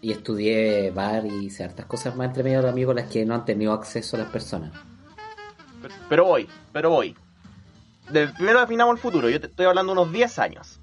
[0.00, 3.34] Y estudié bar y hice hartas cosas más entre medio de amigos las que no
[3.34, 4.72] han tenido acceso a las personas.
[5.82, 7.16] Pero, pero voy, pero voy.
[8.10, 9.28] De, primero definamos el futuro.
[9.28, 10.80] Yo te estoy hablando de unos 10 años.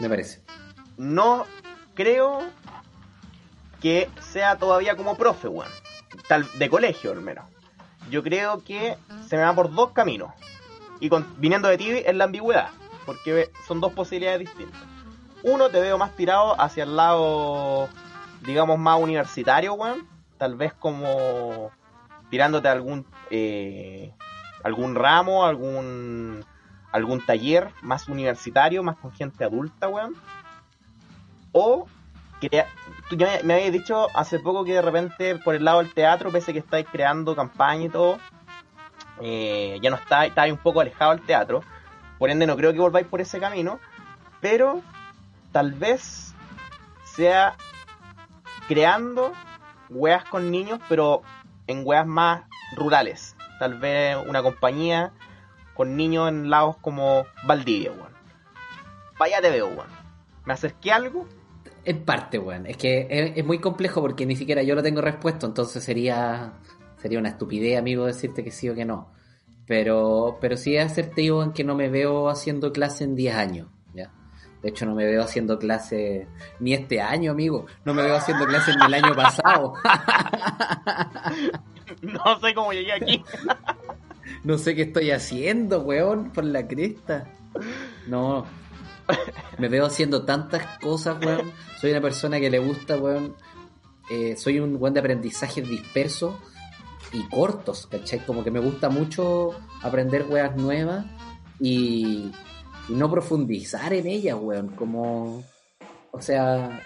[0.00, 0.40] Me parece.
[0.96, 1.46] No
[1.94, 2.42] creo
[3.80, 5.70] que sea todavía como profe, weón.
[6.28, 7.44] Tal, de colegio, al menos.
[8.10, 8.96] Yo creo que
[9.28, 10.32] se me va por dos caminos.
[11.00, 12.70] Y con, viniendo de ti es la ambigüedad.
[13.06, 14.80] Porque son dos posibilidades distintas.
[15.42, 17.88] Uno, te veo más tirado hacia el lado,
[18.44, 20.08] digamos, más universitario, weón.
[20.38, 21.70] Tal vez como
[22.30, 24.12] tirándote algún, eh,
[24.62, 26.44] algún ramo, algún,
[26.92, 30.14] algún taller más universitario, más con gente adulta, weón.
[31.52, 31.86] O
[32.40, 32.64] que
[33.08, 35.94] tú ya me, me habías dicho hace poco que de repente por el lado del
[35.94, 38.18] teatro, pese que estáis creando campaña y todo,
[39.20, 41.62] eh, ya no está, estáis un poco alejado del teatro.
[42.18, 43.78] Por ende no creo que volváis por ese camino.
[44.40, 44.82] Pero
[45.52, 46.34] tal vez
[47.04, 47.56] sea
[48.68, 49.32] creando
[49.90, 51.22] weas con niños, pero
[51.66, 52.44] en weas más
[52.76, 53.36] rurales.
[53.58, 55.12] Tal vez una compañía
[55.74, 58.12] con niños en lados como Valdivia, weón.
[59.18, 59.88] Vaya te veo, weón.
[60.44, 61.26] ¿Me acerqué algo?
[61.84, 62.66] En parte, weón.
[62.66, 66.54] Es que es, muy complejo porque ni siquiera yo lo tengo respuesto, entonces sería
[66.98, 69.12] sería una estupidez, amigo, decirte que sí o que no.
[69.66, 73.68] Pero, pero sí es asertivo en que no me veo haciendo clase en 10 años.
[74.64, 76.26] De hecho, no me veo haciendo clase
[76.58, 77.66] ni este año, amigo.
[77.84, 79.74] No me veo haciendo clase ni el año pasado.
[82.00, 83.24] No sé cómo llegué aquí.
[84.42, 87.26] No sé qué estoy haciendo, weón, por la cresta.
[88.06, 88.46] No.
[89.58, 91.52] Me veo haciendo tantas cosas, weón.
[91.78, 93.36] Soy una persona que le gusta, weón.
[94.10, 96.38] eh, soy un weón de aprendizaje disperso
[97.12, 98.20] y cortos, ¿cachai?
[98.24, 99.50] Como que me gusta mucho
[99.82, 101.04] aprender weas nuevas
[101.60, 102.32] y,
[102.88, 104.68] y no profundizar en ellas, weón.
[104.68, 105.42] Como,
[106.10, 106.80] o sea,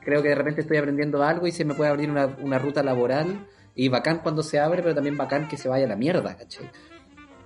[0.00, 2.82] creo que de repente estoy aprendiendo algo y se me puede abrir una, una ruta
[2.82, 6.36] laboral y bacán cuando se abre, pero también bacán que se vaya a la mierda,
[6.36, 6.70] ¿cachai?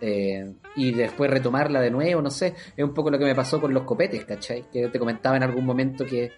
[0.01, 3.61] Eh, y después retomarla de nuevo, no sé, es un poco lo que me pasó
[3.61, 4.65] con los copetes, ¿cachai?
[4.71, 6.33] Que te comentaba en algún momento que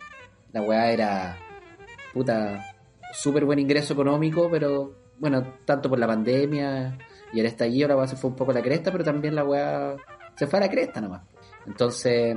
[0.53, 1.37] la weá era
[2.14, 2.75] puta
[3.12, 6.96] súper buen ingreso económico, pero bueno, tanto por la pandemia
[7.33, 9.44] y el estallido la weá se fue un poco a la cresta, pero también la
[9.44, 9.96] weá
[10.37, 11.23] se fue a la cresta nomás.
[11.66, 12.37] Entonces,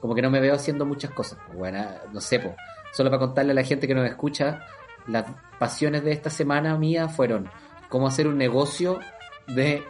[0.00, 1.38] como que no me veo haciendo muchas cosas.
[1.54, 2.54] Bueno, no sé, po.
[2.92, 4.60] solo para contarle a la gente que nos escucha,
[5.06, 5.26] las
[5.58, 7.50] pasiones de esta semana mía fueron
[7.88, 9.00] cómo hacer un negocio
[9.46, 9.84] de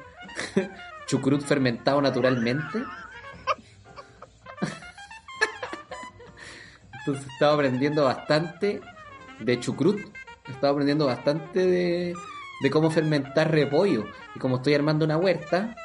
[1.07, 2.83] chucrut fermentado naturalmente.
[7.01, 8.81] Entonces estaba aprendiendo bastante
[9.39, 10.01] de chucrut.
[10.49, 12.15] Estaba aprendiendo bastante de,
[12.63, 14.07] de cómo fermentar repollo.
[14.35, 15.77] Y como estoy armando una huerta,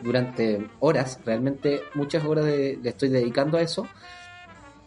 [0.00, 3.86] durante horas, realmente muchas horas de- le estoy dedicando a eso.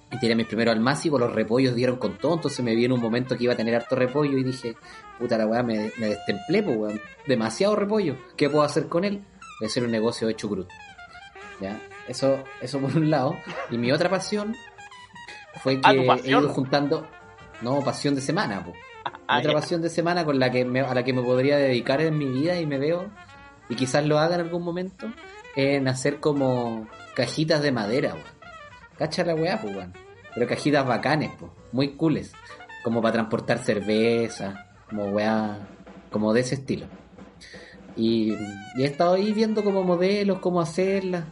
[0.10, 3.02] Y tiré mis primeros almácigos, los repollos dieron con todo, entonces me vi en un
[3.02, 4.76] momento que iba a tener harto repollo y dije,
[5.20, 9.22] puta la weá, me, me destemplé, pues weón, demasiado repollo, ¿qué puedo hacer con él?
[9.60, 10.70] Voy a hacer un negocio de chucrut.
[11.60, 11.78] ¿Ya?
[12.08, 13.36] Eso, eso por un lado.
[13.70, 14.56] Y mi otra pasión
[15.62, 17.06] fue Ah, que he ido juntando,
[17.62, 18.78] no, pasión de semana, pues.
[19.28, 22.00] Ah, otra pasión de semana con la que me, a la que me podría dedicar
[22.00, 23.10] en mi vida y me veo,
[23.69, 25.12] y quizás lo haga en algún momento,
[25.56, 28.38] en hacer como cajitas de madera, weón.
[28.97, 29.93] Cacha la weá, pues, weón.
[30.34, 32.34] Pero cajitas bacanes, pues, muy cooles.
[32.84, 35.67] Como para transportar cerveza, como weá,
[36.12, 36.86] como de ese estilo.
[37.95, 38.34] Y,
[38.75, 41.25] y he estado ahí viendo como modelos, cómo hacerlas.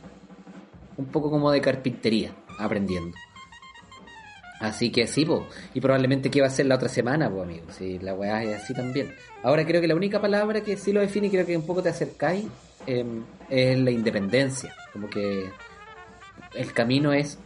[0.97, 3.15] Un poco como de carpintería, aprendiendo.
[4.59, 5.47] Así que sí, po.
[5.73, 7.65] y probablemente que va a ser la otra semana, pues amigo.
[7.71, 9.13] Si la weá es así también.
[9.43, 11.89] Ahora creo que la única palabra que sí lo define creo que un poco te
[11.89, 12.45] acercáis
[12.87, 14.73] em, es la independencia.
[14.93, 15.49] Como que
[16.53, 17.37] el camino es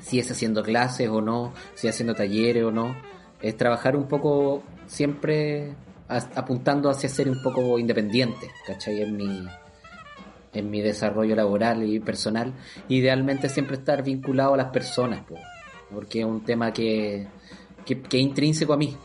[0.00, 2.96] si es haciendo clases o no, si es haciendo talleres o no.
[3.42, 5.74] Es trabajar un poco siempre
[6.08, 9.02] apuntando hacia ser un poco independiente, ¿cachai?
[9.02, 9.46] En mi,
[10.54, 12.54] en mi desarrollo laboral y personal.
[12.88, 15.36] Idealmente siempre estar vinculado a las personas, po,
[15.92, 17.26] porque es un tema que,
[17.84, 18.96] que, es intrínseco a mí.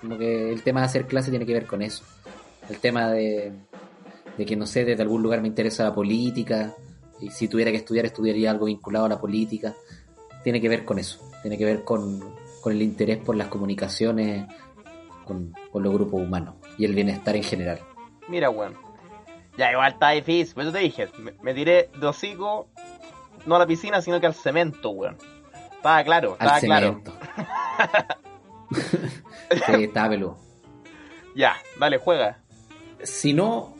[0.00, 2.04] Como que el tema de hacer clase tiene que ver con eso.
[2.68, 3.52] El tema de,
[4.36, 6.74] de que, no sé, desde algún lugar me interesa la política,
[7.20, 9.74] y si tuviera que estudiar, estudiaría algo vinculado a la política.
[10.42, 12.20] Tiene que ver con eso, tiene que ver con,
[12.60, 14.46] con el interés por las comunicaciones
[15.24, 17.80] con, con los grupos humanos y el bienestar en general.
[18.28, 18.74] Mira, weón.
[19.56, 20.54] Ya, igual está difícil.
[20.54, 22.68] Por eso te dije, me, me tiré de hocico,
[23.46, 25.16] no a la piscina, sino que al cemento, weón.
[25.86, 27.02] Estaba claro, estaba claro.
[29.66, 30.36] sí, estaba peludo.
[31.36, 32.38] Ya, dale, juega.
[33.04, 33.72] Si no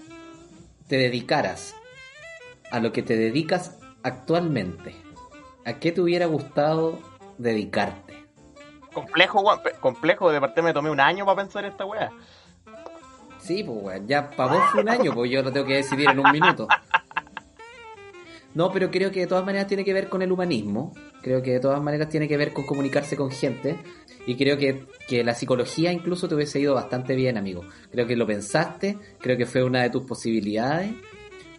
[0.86, 1.74] te dedicaras
[2.70, 4.94] a lo que te dedicas actualmente,
[5.64, 7.00] ¿a qué te hubiera gustado
[7.38, 8.24] dedicarte?
[8.92, 9.58] Complejo, weón.
[9.80, 12.12] Complejo, de parte me tomé un año para pensar esta weá.
[13.38, 16.08] Sí, pues weón, ya para vos fue un año, pues yo lo tengo que decidir
[16.08, 16.68] en un minuto.
[18.56, 21.52] No, pero creo que de todas maneras tiene que ver con el humanismo, creo que
[21.52, 23.76] de todas maneras tiene que ver con comunicarse con gente
[24.26, 27.64] y creo que, que la psicología incluso te hubiese ido bastante bien, amigo.
[27.92, 30.90] Creo que lo pensaste, creo que fue una de tus posibilidades,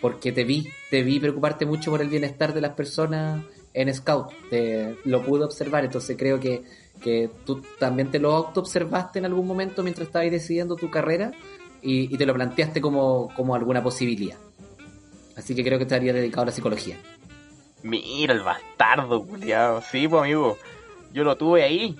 [0.01, 4.31] porque te vi, te vi preocuparte mucho por el bienestar de las personas en Scout,
[4.49, 6.63] te, lo pude observar, entonces creo que,
[6.99, 11.31] que tú también te lo auto-observaste en algún momento mientras estabas decidiendo tu carrera
[11.79, 14.46] y, y te lo planteaste como, como alguna posibilidad.
[15.37, 16.97] Así que creo que estaría dedicado a la psicología.
[17.83, 19.81] Mira el bastardo, culiado.
[19.81, 20.57] Sí, pues amigo.
[21.13, 21.95] Yo lo tuve ahí.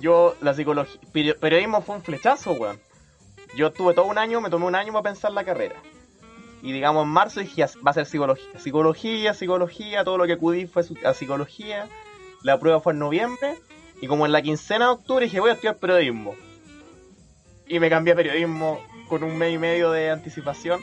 [0.00, 1.00] Yo, la psicología.
[1.12, 2.78] peri- Periodismo fue un flechazo, weón.
[3.56, 5.76] Yo tuve todo un año, me tomé un año para pensar la carrera.
[6.62, 8.58] Y digamos, en marzo dije, "Ya, va a ser psicología.
[8.58, 11.88] Psicología, psicología, todo lo que acudí fue a psicología.
[12.42, 13.56] La prueba fue en noviembre.
[14.02, 16.34] Y como en la quincena de octubre dije, voy a estudiar periodismo.
[17.66, 20.80] Y me cambié a periodismo con un mes y medio de anticipación.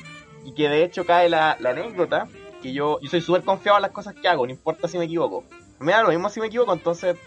[0.48, 2.26] Y que de hecho cae la, la anécdota
[2.64, 5.04] que yo, yo soy súper confiado en las cosas que hago, no importa si me
[5.04, 5.44] equivoco.
[5.80, 7.18] Me da lo mismo si me equivoco, entonces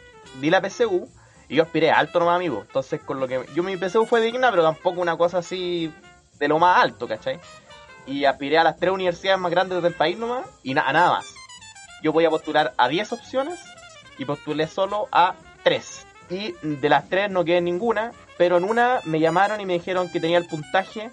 [0.41, 1.07] di la PSU
[1.47, 2.63] y yo aspiré alto nomás, amigo.
[2.63, 3.45] Entonces, con lo que.
[3.55, 5.93] Yo mi PSU fue digna, pero tampoco una cosa así
[6.39, 7.39] de lo más alto, ¿cachai?
[8.07, 11.11] Y aspiré a las tres universidades más grandes del país nomás y na- a nada
[11.11, 11.35] más.
[12.03, 13.61] Yo voy a postular a 10 opciones
[14.17, 16.07] y postulé solo a 3.
[16.31, 19.75] Y de las tres no quedé en ninguna, pero en una me llamaron y me
[19.75, 21.11] dijeron que tenía el puntaje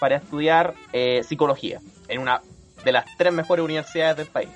[0.00, 2.40] para estudiar eh, psicología en una
[2.84, 4.48] de las tres mejores universidades del país.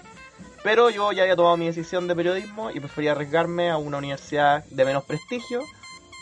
[0.62, 4.64] Pero yo ya había tomado mi decisión de periodismo y prefería arriesgarme a una universidad
[4.64, 5.62] de menos prestigio,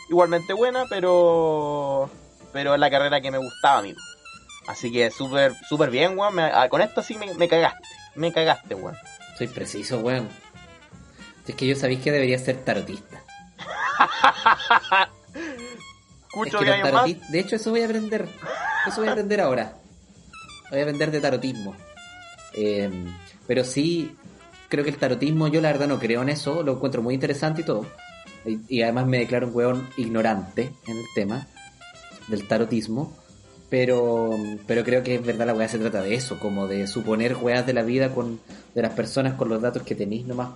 [0.09, 2.09] igualmente buena, pero
[2.53, 3.99] pero es la carrera que me gustaba, amigo.
[4.67, 6.35] Así que súper súper bien, weón.
[6.35, 7.83] Me- ah, con esto sí me, me cagaste.
[8.15, 8.97] Me cagaste, weón.
[9.37, 10.29] Soy preciso, weón.
[11.47, 13.21] Es que yo sabéis que debería ser tarotista.
[16.45, 17.31] Es que más.
[17.31, 18.27] De hecho, eso voy a aprender.
[18.87, 19.73] Eso voy a aprender ahora.
[20.69, 21.75] Voy a aprender de tarotismo.
[22.53, 22.89] Eh,
[23.47, 24.15] pero sí,
[24.67, 26.63] creo que el tarotismo, yo la verdad no creo en eso.
[26.63, 27.85] Lo encuentro muy interesante y todo.
[28.45, 31.47] Y, y además me declaro un weón ignorante en el tema
[32.27, 33.13] del tarotismo.
[33.69, 37.35] Pero, pero creo que es verdad la weá se trata de eso, como de suponer
[37.35, 38.39] weas de la vida con,
[38.73, 40.49] de las personas con los datos que tenéis nomás.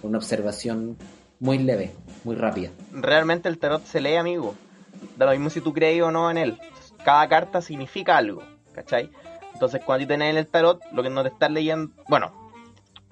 [0.00, 0.96] Con una observación
[1.40, 1.92] muy leve,
[2.22, 2.70] muy rápida.
[2.92, 4.54] realmente el tarot se lee, amigo.
[5.16, 6.58] Da lo mismo si tú crees o no en él.
[7.04, 8.42] Cada carta significa algo,
[8.72, 9.10] ¿cachai?
[9.52, 11.94] Entonces, cuando tú tenés en el tarot, lo que no te estás leyendo.
[12.08, 12.32] Bueno,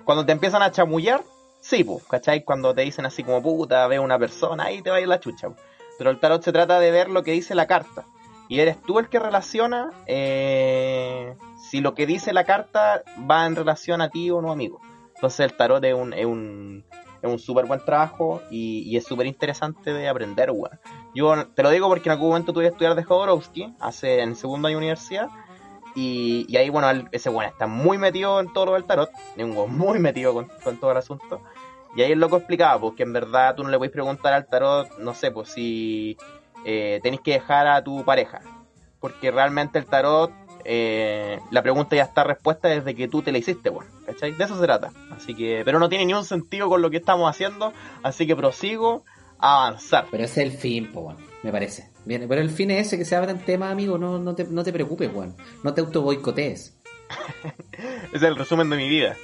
[0.05, 1.22] cuando te empiezan a chamullar,
[1.61, 2.45] sí, pues, ¿cachai?
[2.45, 5.20] Cuando te dicen así como puta, ve una persona, ahí te va a ir la
[5.20, 5.49] chucha.
[5.99, 8.05] Pero el tarot se trata de ver lo que dice la carta.
[8.49, 11.36] Y eres tú el que relaciona eh,
[11.70, 14.80] si lo que dice la carta va en relación a ti o no, amigo.
[15.14, 16.12] Entonces, el tarot un.
[16.12, 16.84] Es un
[17.23, 20.79] es un súper buen trabajo y, y es súper interesante de aprender, weón.
[21.14, 24.31] Yo te lo digo porque en algún momento tuve que estudiar de Jodorowsky, hace en
[24.31, 25.29] el segundo año de universidad,
[25.95, 29.11] y, y ahí, bueno, él- ese weón está muy metido en todo lo del tarot,
[29.68, 31.41] muy metido con, con todo el asunto,
[31.95, 34.47] y ahí el loco explicaba, pues que en verdad tú no le puedes preguntar al
[34.47, 36.16] tarot, no sé, pues si
[36.64, 38.41] eh, que dejar a tu pareja,
[39.01, 40.33] porque realmente el tarot,
[40.65, 44.33] eh, la pregunta ya está respuesta desde que tú te la hiciste, weón, ¿cachai?
[44.33, 46.99] De eso se trata, así que, pero no tiene ni un sentido con lo que
[46.99, 49.05] estamos haciendo, así que prosigo
[49.39, 50.07] a avanzar.
[50.11, 51.91] Pero ese es el fin, po, weón, me parece.
[52.05, 54.65] Bien, pero el fin es ese, que se abran temas, amigo, no, no, te, no
[54.65, 55.37] te preocupes, weón.
[55.63, 56.77] No te auto boicotees.
[58.13, 59.17] Ese es el resumen de mi vida.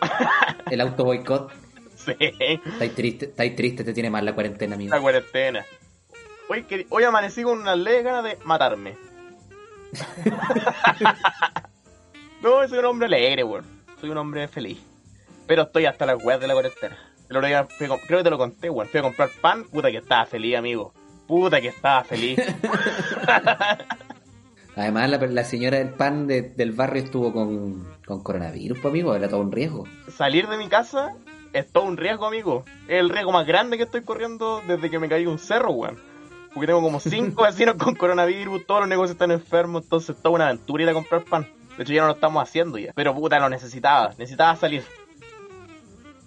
[0.70, 1.50] El auto boicot,
[1.96, 4.94] Sí, estáis triste, estáis triste, te tiene mal la cuarentena, amigo.
[4.94, 5.64] la cuarentena.
[6.48, 8.96] Hoy, hoy amanecí con unas leves ganas de matarme.
[12.42, 13.64] no, soy un hombre alegre, weón.
[14.00, 14.78] Soy un hombre feliz.
[15.46, 16.96] Pero estoy hasta las weas de la cuarentena.
[17.28, 17.68] Creo
[18.18, 18.88] que te lo conté, weón.
[18.88, 20.92] Fui a comprar pan, puta que estaba feliz, amigo.
[21.26, 22.38] Puta que estaba feliz.
[24.76, 29.14] Además, la, la señora del pan de- del barrio estuvo con, con coronavirus, pues, amigo,
[29.14, 29.84] era todo un riesgo.
[30.08, 31.14] Salir de mi casa
[31.52, 32.64] es todo un riesgo, amigo.
[32.86, 35.72] Es el riesgo más grande que estoy corriendo desde que me caí de un cerro,
[35.72, 35.98] weón.
[36.58, 40.48] Porque tengo como cinco vecinos con coronavirus, todos los negocios están enfermos, entonces toda una
[40.48, 41.46] aventura ir a comprar pan.
[41.76, 42.92] De hecho ya no lo estamos haciendo ya.
[42.96, 44.82] Pero puta, lo necesitaba, necesitaba salir.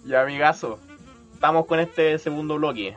[0.06, 0.78] Ya, amigazo,
[1.34, 2.96] estamos con este segundo bloque.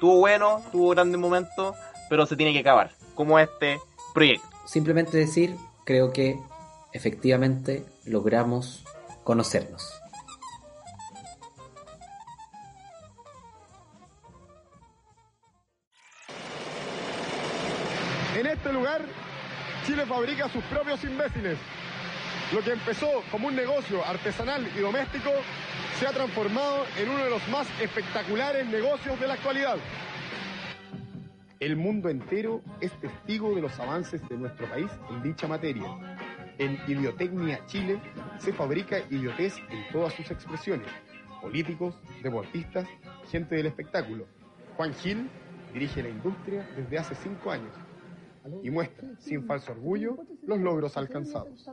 [0.00, 1.76] Tuvo bueno, tuvo grandes momentos,
[2.10, 2.90] pero se tiene que acabar.
[3.14, 3.78] Como este
[4.12, 4.48] proyecto.
[4.66, 5.54] Simplemente decir,
[5.84, 6.36] creo que
[6.92, 8.82] efectivamente logramos
[9.22, 10.02] conocernos.
[19.86, 21.58] Chile fabrica sus propios imbéciles.
[22.52, 25.30] Lo que empezó como un negocio artesanal y doméstico
[25.98, 29.76] se ha transformado en uno de los más espectaculares negocios de la actualidad.
[31.60, 35.86] El mundo entero es testigo de los avances de nuestro país en dicha materia.
[36.58, 38.00] En Idiotecnia Chile
[38.38, 40.88] se fabrica idiotez en todas sus expresiones.
[41.40, 42.86] Políticos, deportistas,
[43.30, 44.26] gente del espectáculo.
[44.76, 45.30] Juan Gil
[45.72, 47.72] dirige la industria desde hace cinco años
[48.62, 50.16] y muestra, sin falso orgullo,
[50.46, 51.68] los logros alcanzados.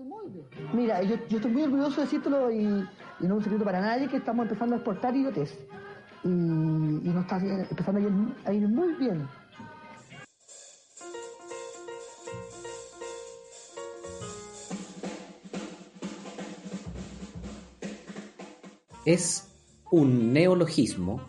[0.74, 3.82] Mira, yo, yo estoy muy orgulloso de decírtelo y, y no es un secreto para
[3.82, 5.58] nadie que estamos empezando a exportar idiotez.
[6.24, 9.28] Y, y nos está empezando a ir, a ir muy bien.
[19.06, 19.48] es
[19.90, 21.22] un neologismo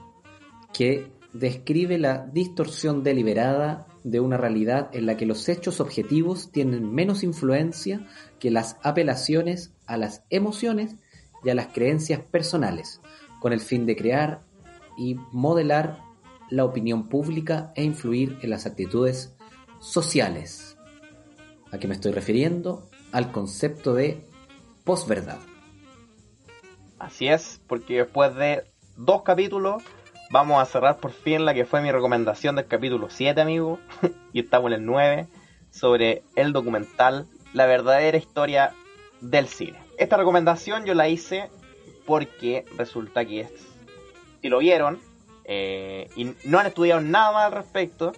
[0.72, 6.92] que describe la distorsión deliberada de una realidad en la que los hechos objetivos tienen
[6.92, 8.06] menos influencia
[8.38, 10.96] que las apelaciones a las emociones
[11.44, 13.00] y a las creencias personales,
[13.40, 14.42] con el fin de crear
[14.96, 16.00] y modelar
[16.50, 19.34] la opinión pública e influir en las actitudes
[19.80, 20.76] sociales.
[21.70, 22.88] ¿A qué me estoy refiriendo?
[23.12, 24.24] Al concepto de
[24.84, 25.38] posverdad.
[26.98, 28.64] Así es, porque después de
[28.96, 29.82] dos capítulos
[30.32, 33.78] vamos a cerrar por fin la que fue mi recomendación del capítulo 7, amigo,
[34.32, 35.28] y estamos en el 9,
[35.70, 38.72] sobre el documental La verdadera historia
[39.20, 39.78] del cine.
[39.98, 41.50] Esta recomendación yo la hice
[42.06, 43.52] porque resulta que es,
[44.40, 45.00] si lo vieron
[45.44, 48.12] eh, y no han estudiado nada más al respecto,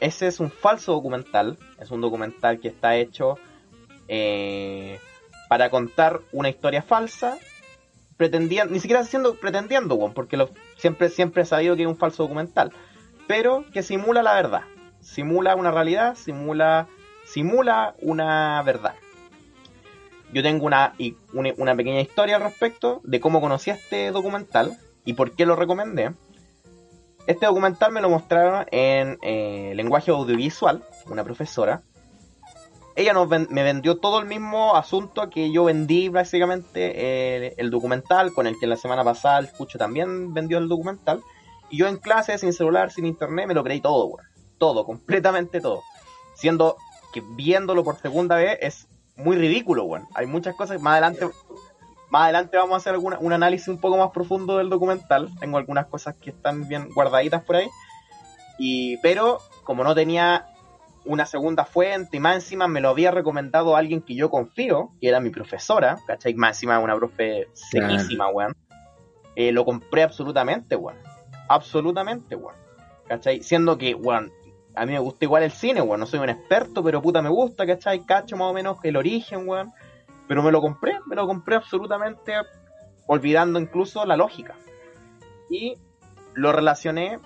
[0.00, 3.38] ese es un falso documental, es un documental que está hecho
[4.08, 4.98] eh,
[5.50, 7.36] para contar una historia falsa,
[8.20, 11.96] pretendiendo, ni siquiera siendo pretendiendo, weón, porque lo, siempre, siempre he sabido que es un
[11.96, 12.70] falso documental,
[13.26, 14.60] pero que simula la verdad,
[15.00, 16.86] simula una realidad, simula,
[17.24, 18.94] simula una verdad.
[20.34, 20.92] Yo tengo una,
[21.32, 25.56] una, una pequeña historia al respecto de cómo conocí este documental y por qué lo
[25.56, 26.12] recomendé.
[27.26, 31.80] Este documental me lo mostraron en eh, lenguaje audiovisual, una profesora,
[33.00, 38.32] ella nos me vendió todo el mismo asunto que yo vendí básicamente eh, el documental,
[38.34, 41.22] con el que la semana pasada el Cucho también vendió el documental.
[41.70, 44.26] Y yo en clase, sin celular, sin internet, me lo creí todo, weón.
[44.58, 45.82] Todo, completamente todo.
[46.34, 46.76] Siendo
[47.12, 50.06] que viéndolo por segunda vez es muy ridículo, weón.
[50.14, 51.26] Hay muchas cosas, más adelante,
[52.10, 55.30] más adelante vamos a hacer alguna, un análisis un poco más profundo del documental.
[55.38, 57.68] Tengo algunas cosas que están bien guardaditas por ahí.
[58.58, 60.49] Y, pero como no tenía
[61.04, 65.08] una segunda fuente y más encima me lo había recomendado alguien que yo confío, que
[65.08, 66.34] era mi profesora, ¿cachai?
[66.34, 68.54] Más encima una profe sequísima, weón.
[69.34, 70.98] Eh, lo compré absolutamente, weón.
[71.48, 72.56] Absolutamente, weón.
[73.08, 73.42] ¿Cachai?
[73.42, 74.30] Siendo que, weón,
[74.74, 76.00] a mí me gusta igual el cine, weón.
[76.00, 78.04] No soy un experto, pero puta me gusta, ¿cachai?
[78.04, 79.72] Cacho más o menos el origen, weón.
[80.28, 82.34] Pero me lo compré, me lo compré absolutamente
[83.06, 84.54] olvidando incluso la lógica.
[85.48, 85.74] Y
[86.34, 87.18] lo relacioné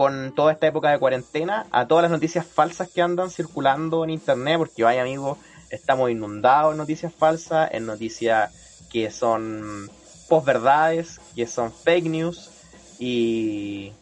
[0.00, 4.08] con toda esta época de cuarentena a todas las noticias falsas que andan circulando en
[4.08, 5.36] internet, porque vaya amigos,
[5.68, 9.90] estamos inundados en noticias falsas, en noticias que son
[10.26, 12.50] posverdades, que son fake news
[12.98, 13.92] y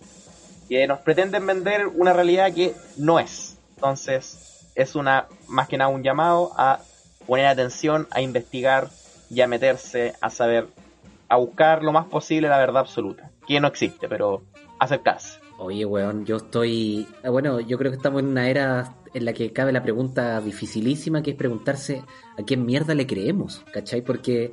[0.68, 3.59] que nos pretenden vender una realidad que no es.
[3.74, 6.78] Entonces, es una más que nada un llamado a
[7.26, 8.88] poner atención, a investigar
[9.30, 10.68] y a meterse a saber,
[11.28, 14.44] a buscar lo más posible la verdad absoluta, que no existe, pero
[14.78, 15.38] acercarse.
[15.59, 17.06] Oye, weón, yo estoy...
[17.24, 20.40] ah, Bueno, yo creo que estamos en una era en la que cabe la pregunta
[20.40, 22.04] dificilísima, que es preguntarse
[22.38, 24.02] a quién mierda le creemos, ¿cachai?
[24.02, 24.52] Porque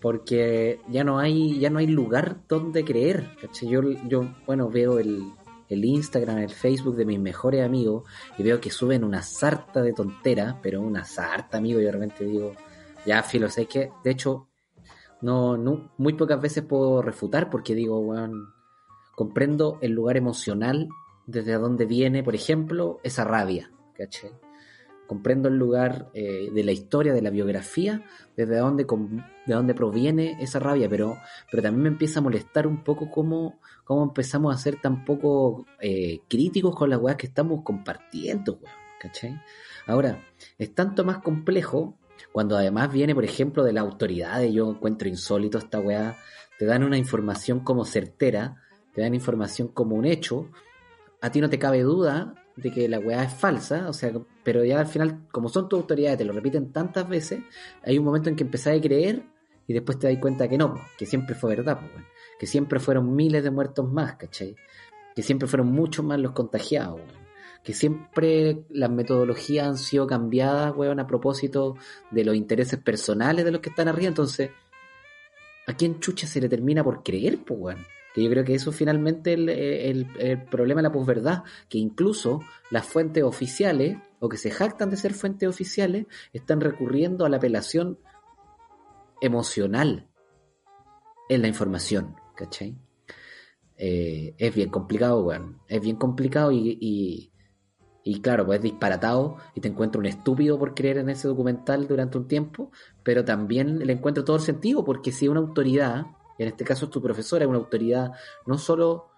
[0.00, 3.68] porque ya no hay ya no hay lugar donde creer, ¿cachai?
[3.68, 5.32] Yo, yo bueno, veo el,
[5.68, 8.04] el Instagram, el Facebook de mis mejores amigos
[8.36, 12.24] y veo que suben una sarta de tonteras, pero una sarta, amigo, y de repente
[12.24, 12.52] digo,
[13.06, 14.48] ya, filo, sé que, de hecho,
[15.22, 18.53] no, no, muy pocas veces puedo refutar porque digo, weón,
[19.16, 20.88] comprendo el lugar emocional
[21.26, 24.30] desde donde viene, por ejemplo, esa rabia, ¿cachai?
[25.06, 28.02] Comprendo el lugar eh, de la historia, de la biografía,
[28.36, 31.18] desde donde, com- de donde proviene esa rabia, pero,
[31.50, 35.66] pero también me empieza a molestar un poco cómo, cómo empezamos a ser tan poco
[35.80, 39.38] eh, críticos con las weas que estamos compartiendo, weón, ¿cachai?
[39.86, 40.22] Ahora,
[40.58, 41.98] es tanto más complejo
[42.32, 46.16] cuando además viene, por ejemplo, de la autoridad, yo encuentro insólito esta weá,
[46.58, 48.56] te dan una información como certera,
[48.94, 50.48] te dan información como un hecho,
[51.20, 54.12] a ti no te cabe duda de que la weá es falsa, o sea,
[54.44, 57.40] pero ya al final, como son tus autoridades, te lo repiten tantas veces,
[57.82, 59.24] hay un momento en que empezás a creer
[59.66, 62.04] y después te das cuenta que no, que siempre fue verdad, pues,
[62.38, 64.54] que siempre fueron miles de muertos más, ¿cachai?
[65.14, 67.24] Que siempre fueron muchos más los contagiados, weón.
[67.62, 71.76] que siempre las metodologías han sido cambiadas, weón, a propósito
[72.10, 74.08] de los intereses personales de los que están arriba.
[74.08, 74.50] Entonces,
[75.66, 77.86] ¿a quién chucha se le termina por creer, pues, weón?
[78.14, 82.40] Que yo creo que eso finalmente el, el, problema de la posverdad, que incluso
[82.70, 87.38] las fuentes oficiales, o que se jactan de ser fuentes oficiales, están recurriendo a la
[87.38, 87.98] apelación
[89.20, 90.08] emocional
[91.28, 92.78] en la información, ¿cachai?
[93.76, 95.60] Eh, es bien complicado, weón.
[95.68, 97.32] Es bien complicado y,
[98.02, 101.88] y, claro, pues es disparatado y te encuentro un estúpido por creer en ese documental
[101.88, 102.70] durante un tiempo,
[103.02, 106.06] pero también le encuentro todo el sentido, porque si una autoridad,
[106.42, 108.12] en este caso es tu profesora, es una autoridad
[108.46, 109.10] no solo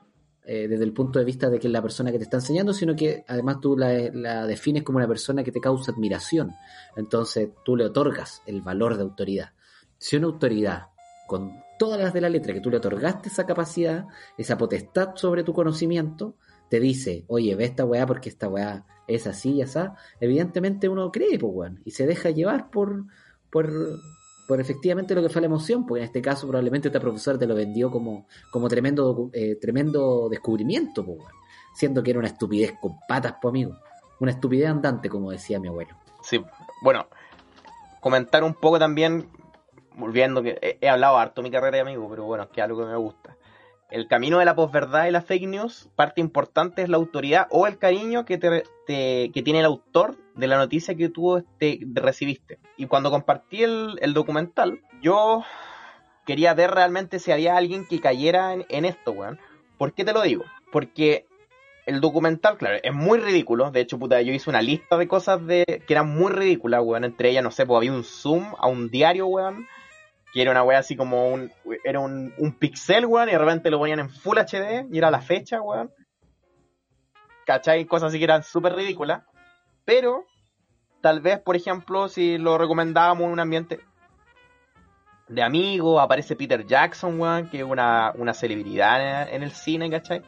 [0.44, 2.72] eh, desde el punto de vista de que es la persona que te está enseñando,
[2.72, 6.52] sino que además tú la, la defines como una persona que te causa admiración.
[6.96, 9.50] Entonces tú le otorgas el valor de autoridad.
[9.98, 10.88] Si una autoridad,
[11.26, 14.06] con todas las de la letra, que tú le otorgaste esa capacidad,
[14.38, 16.36] esa potestad sobre tu conocimiento,
[16.68, 19.78] te dice, oye, ve esta weá porque esta weá es así y así,
[20.20, 23.04] evidentemente uno cree, pues weón, y se deja llevar por,
[23.50, 23.70] por,
[24.46, 27.46] por efectivamente lo que fue la emoción, porque en este caso probablemente esta profesora te
[27.46, 31.18] lo vendió como, como tremendo, eh, tremendo descubrimiento, pues
[31.74, 33.76] siendo que era una estupidez con patas, pues amigo,
[34.20, 35.94] una estupidez andante, como decía mi abuelo.
[36.22, 36.42] Sí,
[36.82, 37.06] bueno,
[38.00, 39.28] comentar un poco también,
[39.96, 42.60] volviendo que he, he hablado harto de mi carrera de amigo, pero bueno, es que
[42.60, 43.36] es algo que me gusta.
[43.88, 47.68] El camino de la posverdad y la fake news, parte importante es la autoridad o
[47.68, 48.64] el cariño que, te,
[49.32, 52.58] tiene el autor de la noticia que tú este, recibiste.
[52.76, 55.44] Y cuando compartí el, el documental, yo
[56.26, 59.38] quería ver realmente si había alguien que cayera en, en esto, weón.
[59.78, 60.44] ¿Por qué te lo digo?
[60.72, 61.26] Porque
[61.86, 63.70] el documental, claro, es muy ridículo.
[63.70, 67.04] De hecho, puta, yo hice una lista de cosas de que eran muy ridículas, weón.
[67.04, 69.68] Entre ellas, no sé, pues había un zoom a un diario, weón.
[70.36, 71.50] Que era una weá así como un.
[71.82, 73.30] Era un, un pixel, weón.
[73.30, 74.86] Y de repente lo ponían en Full HD.
[74.92, 75.90] Y era la fecha, weón.
[77.46, 77.86] ¿Cachai?
[77.86, 79.22] Cosas así que eran súper ridículas.
[79.86, 80.26] Pero,
[81.00, 83.80] tal vez, por ejemplo, si lo recomendábamos en un ambiente
[85.26, 90.20] de amigos, aparece Peter Jackson, weón, que es una, una celebridad en, el cine, ¿cachai?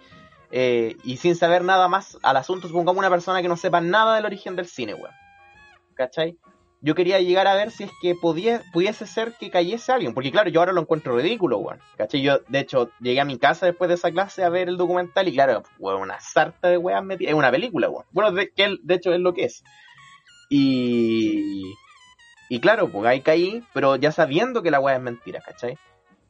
[0.51, 4.17] Eh, y sin saber nada más al asunto, supongamos una persona que no sepa nada
[4.17, 5.15] del origen del cine, weón.
[5.93, 6.39] ¿Cachai?
[6.81, 10.31] Yo quería llegar a ver si es que podía, pudiese ser que cayese alguien, porque
[10.31, 11.81] claro, yo ahora lo encuentro ridículo, weón.
[11.97, 12.23] ¿Cachai?
[12.23, 15.27] Yo, de hecho, llegué a mi casa después de esa clase a ver el documental
[15.27, 17.33] y claro, una sarta de weas metidas.
[17.33, 18.05] Es una película, weón.
[18.13, 19.65] Bueno, de, que él, de hecho es lo que es.
[20.49, 21.75] Y...
[22.51, 25.77] Y claro, pues ahí caí, pero ya sabiendo que la weá es mentira, ¿cachai?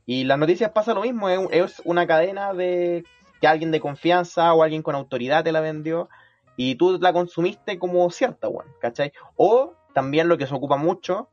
[0.04, 3.04] Y las noticias pasa lo mismo, es, es una cadena de
[3.40, 6.08] que alguien de confianza o alguien con autoridad te la vendió
[6.56, 9.12] y tú la consumiste como cierta, weón, ¿cachai?
[9.36, 11.28] O también lo que se ocupa mucho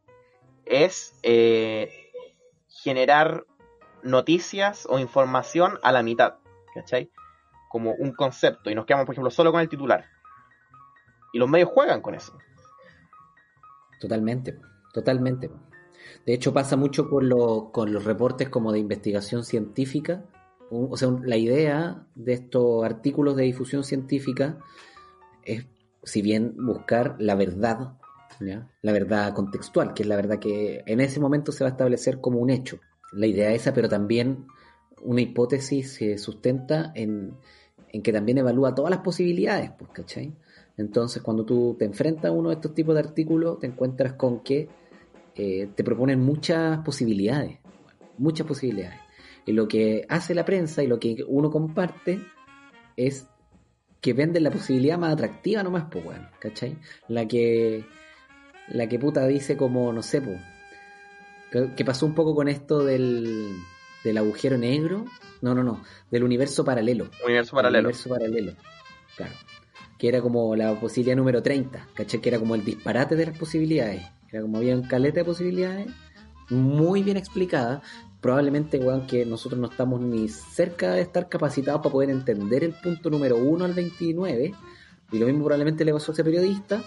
[0.65, 1.91] es eh,
[2.67, 3.45] generar
[4.01, 6.37] noticias o información a la mitad,
[6.73, 7.11] ¿cachai?
[7.69, 10.05] Como un concepto y nos quedamos, por ejemplo, solo con el titular.
[11.31, 12.35] Y los medios juegan con eso.
[14.01, 14.57] Totalmente,
[14.91, 15.51] totalmente.
[16.25, 17.29] De hecho, pasa mucho con,
[17.71, 20.25] con los reportes como de investigación científica.
[20.71, 24.57] O sea, la idea de estos artículos de difusión científica
[25.43, 25.67] es,
[26.01, 27.99] si bien buscar la verdad,
[28.39, 32.21] la verdad contextual, que es la verdad que en ese momento se va a establecer
[32.21, 32.79] como un hecho.
[33.13, 34.45] La idea esa, pero también
[35.01, 37.35] una hipótesis se sustenta en,
[37.89, 40.33] en que también evalúa todas las posibilidades, pues, ¿cachai?
[40.77, 44.41] Entonces, cuando tú te enfrentas a uno de estos tipos de artículos, te encuentras con
[44.41, 44.67] que
[45.35, 47.59] eh, te proponen muchas posibilidades,
[48.17, 48.99] muchas posibilidades.
[49.45, 52.19] Y lo que hace la prensa y lo que uno comparte
[52.97, 53.27] es
[54.01, 56.77] que venden la posibilidad más atractiva nomás, pues, weón, ¿cachai?
[57.07, 57.85] La que,
[58.69, 60.39] la que puta dice como, no sé, pues,
[61.51, 63.55] que, que pasó un poco con esto del,
[64.03, 65.05] del agujero negro,
[65.41, 67.09] no, no, no, del universo paralelo.
[67.23, 67.89] Universo El paralelo.
[67.89, 68.53] universo paralelo.
[69.15, 69.33] Claro.
[69.97, 72.19] Que era como la posibilidad número 30, ¿cachai?
[72.19, 74.03] Que era como el disparate de las posibilidades.
[74.31, 75.87] Era como había un caleta de posibilidades,
[76.49, 77.81] muy bien explicada.
[78.19, 82.73] Probablemente, weón, que nosotros no estamos ni cerca de estar capacitados para poder entender el
[82.73, 84.53] punto número 1 al 29.
[85.11, 86.83] Y lo mismo probablemente le pasó a ese periodista,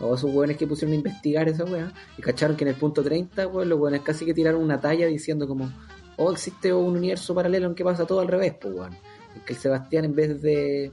[0.00, 3.02] o esos weones que pusieron a investigar esa weá, y cacharon que en el punto
[3.02, 5.70] 30, weón, los weones casi que tiraron una talla diciendo como,
[6.16, 8.96] oh, existe un universo paralelo en que pasa todo al revés, pues weón.
[9.36, 10.90] Es que el Sebastián en vez de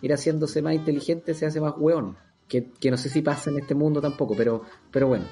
[0.00, 2.16] ir haciéndose más inteligente se hace más weón.
[2.48, 5.26] Que, que no sé si pasa en este mundo tampoco, pero, pero bueno.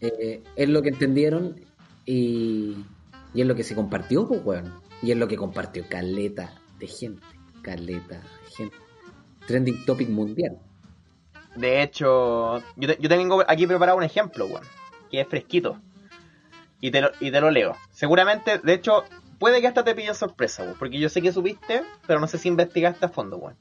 [0.00, 1.60] Eh, es lo que entendieron
[2.04, 2.76] y,
[3.34, 4.74] y es lo que se compartió, pues weón.
[5.00, 7.22] Y es lo que compartió caleta de gente.
[7.62, 8.76] Caleta de gente.
[9.46, 10.58] Trending topic mundial.
[11.58, 14.64] De hecho, yo, te- yo tengo aquí preparado un ejemplo, weón,
[15.10, 15.78] que es fresquito.
[16.80, 17.76] Y te, lo, y te lo leo.
[17.90, 19.04] Seguramente, de hecho,
[19.40, 22.38] puede que hasta te pille sorpresa, weón, porque yo sé que subiste, pero no sé
[22.38, 23.56] si investigaste a fondo, weón.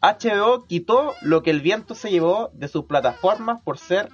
[0.00, 4.08] HBO quitó lo que el viento se llevó de sus plataformas por ser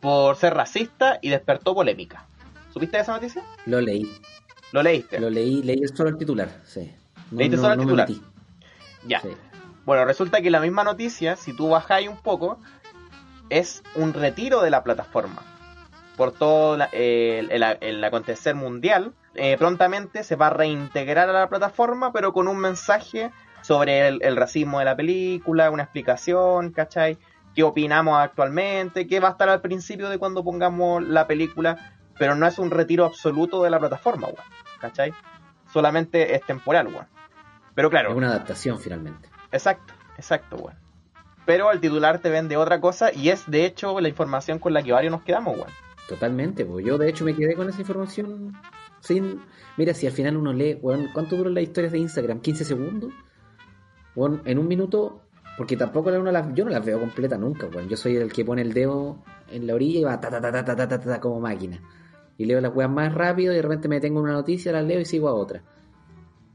[0.00, 2.26] por ser racista y despertó polémica.
[2.72, 3.42] ¿Supiste esa noticia?
[3.66, 4.08] Lo leí.
[4.70, 5.18] ¿Lo leíste?
[5.18, 6.92] Lo leí, leí solo el titular, sí.
[7.32, 8.08] No, ¿Leíste no- solo el no me titular?
[8.08, 8.22] metí,
[9.08, 9.20] Ya.
[9.20, 9.28] sí.
[9.88, 12.58] Bueno, resulta que la misma noticia, si tú bajáis un poco,
[13.48, 15.42] es un retiro de la plataforma.
[16.14, 22.12] Por todo la- el, acontecer mundial, eh, prontamente se va a reintegrar a la plataforma,
[22.12, 23.32] pero con un mensaje
[23.62, 27.16] sobre el, racismo de la película, una explicación, ¿cachai?
[27.54, 29.06] ¿Qué opinamos actualmente?
[29.06, 31.94] ¿Qué va a estar al principio de cuando pongamos la película?
[32.18, 34.28] Pero no es un retiro absoluto de la plataforma,
[34.82, 35.14] ¿cachai?
[35.72, 37.06] Solamente es temporal, weón.
[37.74, 39.30] Pero claro, Es una adaptación finalmente.
[39.52, 40.76] Exacto, exacto, weón.
[41.46, 44.82] Pero el titular te vende otra cosa y es de hecho la información con la
[44.82, 45.70] que varios nos quedamos, weón.
[46.08, 48.54] Totalmente, pues yo de hecho me quedé con esa información
[49.00, 49.40] sin...
[49.76, 52.40] Mira, si al final uno lee, weón, ¿cuánto duran las historias de Instagram?
[52.40, 53.12] ¿15 segundos?
[54.14, 55.22] Weón, en un minuto,
[55.56, 57.88] porque tampoco uno yo no las veo completas nunca, weón.
[57.88, 60.50] Yo soy el que pone el dedo en la orilla y va ta ta ta
[60.50, 61.80] ta ta ta ta, ta, como máquina.
[62.36, 65.00] Y leo las weas más rápido y de repente me tengo una noticia, las leo
[65.00, 65.62] y sigo a otra.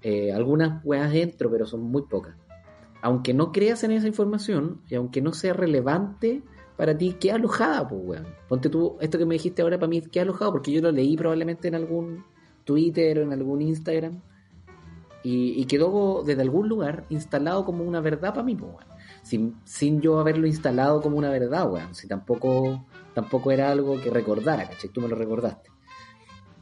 [0.01, 2.35] Eh, algunas weas entro, pero son muy pocas.
[3.03, 6.41] Aunque no creas en esa información y aunque no sea relevante
[6.77, 8.27] para ti, queda alojada, pues, weón.
[8.47, 11.15] Ponte tú, esto que me dijiste ahora para mí queda alojado porque yo lo leí
[11.17, 12.23] probablemente en algún
[12.63, 14.21] Twitter o en algún Instagram
[15.21, 18.85] y, quedó desde algún lugar instalado como una verdad para mí, pues, weón.
[19.21, 21.93] Sin, sin yo haberlo instalado como una verdad, weón.
[21.95, 24.89] Si tampoco, tampoco era algo que recordara, ¿cachai?
[24.89, 25.69] Tú me lo recordaste.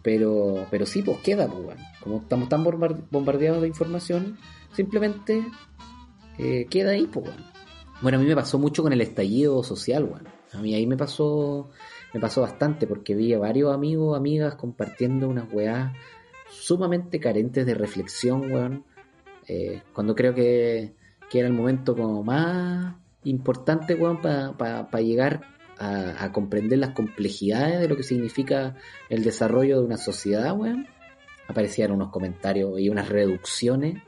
[0.03, 1.79] Pero, pero sí, pues queda, pues, weón.
[2.03, 4.37] Como estamos tan bombar- bombardeados de información,
[4.73, 5.43] simplemente
[6.37, 7.51] eh, queda ahí, pues, weón.
[8.01, 10.27] Bueno, a mí me pasó mucho con el estallido social, weón.
[10.53, 11.69] A mí ahí me pasó,
[12.13, 15.93] me pasó bastante porque vi a varios amigos, amigas compartiendo unas weás
[16.49, 18.85] sumamente carentes de reflexión, weón.
[19.47, 20.93] Eh, cuando creo que,
[21.29, 25.41] que era el momento como más importante, weón, para llegar
[25.77, 28.75] a, a comprender las complejidades de lo que significa
[29.09, 30.87] el desarrollo de una sociedad, weón.
[31.47, 34.01] Aparecían unos comentarios y unas reducciones,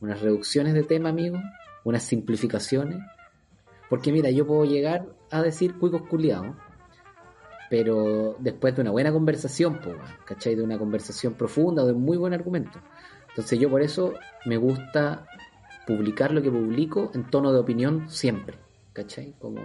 [0.00, 1.38] unas reducciones de tema, amigo,
[1.84, 2.98] unas simplificaciones.
[3.88, 6.56] Porque mira, yo puedo llegar a decir cuicos culiados,
[7.70, 9.92] pero después de una buena conversación, po,
[10.24, 10.54] ¿cachai?
[10.54, 12.80] De una conversación profunda, de un muy buen argumento.
[13.28, 15.26] Entonces yo por eso me gusta
[15.86, 18.58] publicar lo que publico en tono de opinión siempre,
[18.92, 19.34] ¿cachai?
[19.38, 19.60] Como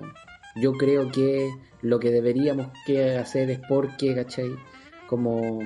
[0.56, 1.50] yo creo que
[1.82, 4.56] lo que deberíamos que hacer es porque, ¿cachai?
[5.08, 5.60] Como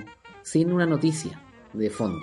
[0.44, 1.42] sin una noticia
[1.74, 2.22] de fondo.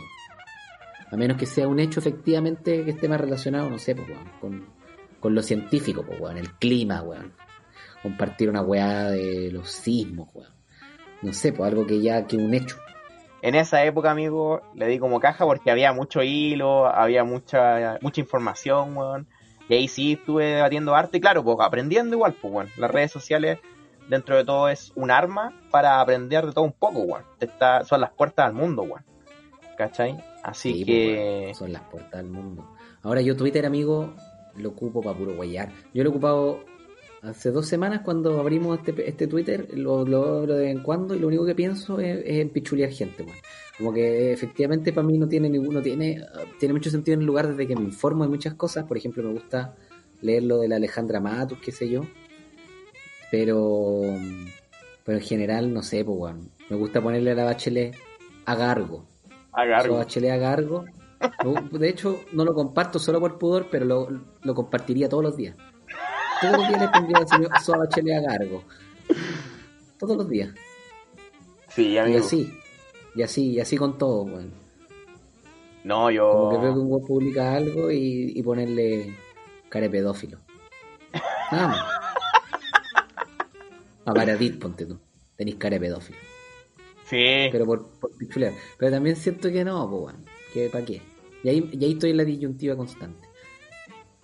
[1.13, 4.31] A menos que sea un hecho efectivamente que esté más relacionado, no sé, pues, weón,
[4.41, 4.67] con,
[5.21, 7.35] con lo científico, pues, weón, el clima, weón.
[8.03, 10.51] Compartir una weá de los sismos, weón.
[11.21, 12.79] No sé, pues algo que ya que un hecho.
[13.43, 18.21] En esa época, amigo, le di como caja porque había mucho hilo, había mucha mucha
[18.23, 19.29] información, weón.
[19.69, 22.71] Y ahí sí estuve debatiendo arte, y claro, pues aprendiendo igual, pues, weón.
[22.79, 23.59] Las redes sociales,
[24.09, 27.25] dentro de todo, es un arma para aprender de todo un poco, weón.
[27.39, 29.12] Está, son las puertas al mundo, weón.
[29.83, 30.17] ¿Cachai?
[30.45, 31.41] Así Sí, pues, que...
[31.43, 32.73] weón, son las puertas del mundo.
[33.03, 34.15] Ahora yo Twitter, amigo,
[34.57, 35.73] lo ocupo para puro guayar.
[35.93, 36.61] Yo lo he ocupado
[37.21, 41.17] hace dos semanas cuando abrimos este, este Twitter, lo, lo abro de vez en cuando
[41.17, 43.37] y lo único que pienso es, es en pichulear gente, weón.
[43.77, 46.25] Como que efectivamente para mí no tiene ninguno, tiene,
[46.61, 48.85] tiene mucho sentido en el lugar desde que me informo de muchas cosas.
[48.85, 49.75] Por ejemplo, me gusta
[50.21, 52.03] leer lo de la Alejandra Matus, qué sé yo.
[53.33, 54.15] Pero,
[55.05, 56.51] pero en general, no sé, pues, weón.
[56.71, 57.97] Me gusta ponerle a la bachelet
[58.45, 59.12] a Gargo.
[59.53, 59.95] Agargo.
[59.95, 60.85] Su Bachelet a Gargo.
[61.45, 64.09] No, De hecho, no lo comparto solo por pudor, pero lo,
[64.43, 65.57] lo compartiría todos los días.
[66.41, 68.65] Todos los días le pondría su Bachelet a Gargo.
[69.99, 70.51] Todos los días.
[71.69, 72.19] Sí, Y amigo.
[72.19, 72.53] así.
[73.15, 74.53] Y así, y así con todo, weón.
[75.85, 76.31] No, yo...
[76.31, 79.15] Como que veo que un weón publica algo y, y ponerle
[79.69, 80.39] cara de pedófilo.
[81.51, 81.85] Nada más.
[84.07, 84.99] A Paradit, ponte tú.
[85.37, 86.19] Tenéis cara de pedófilo.
[87.13, 87.49] Sí.
[87.53, 88.55] Pero por, por pichulear.
[88.79, 90.25] Pero también siento que no, pues, weón.
[90.55, 91.03] ¿Qué, ¿Para qué?
[91.45, 93.29] Y ahí, y ahí estoy en la disyuntiva constante.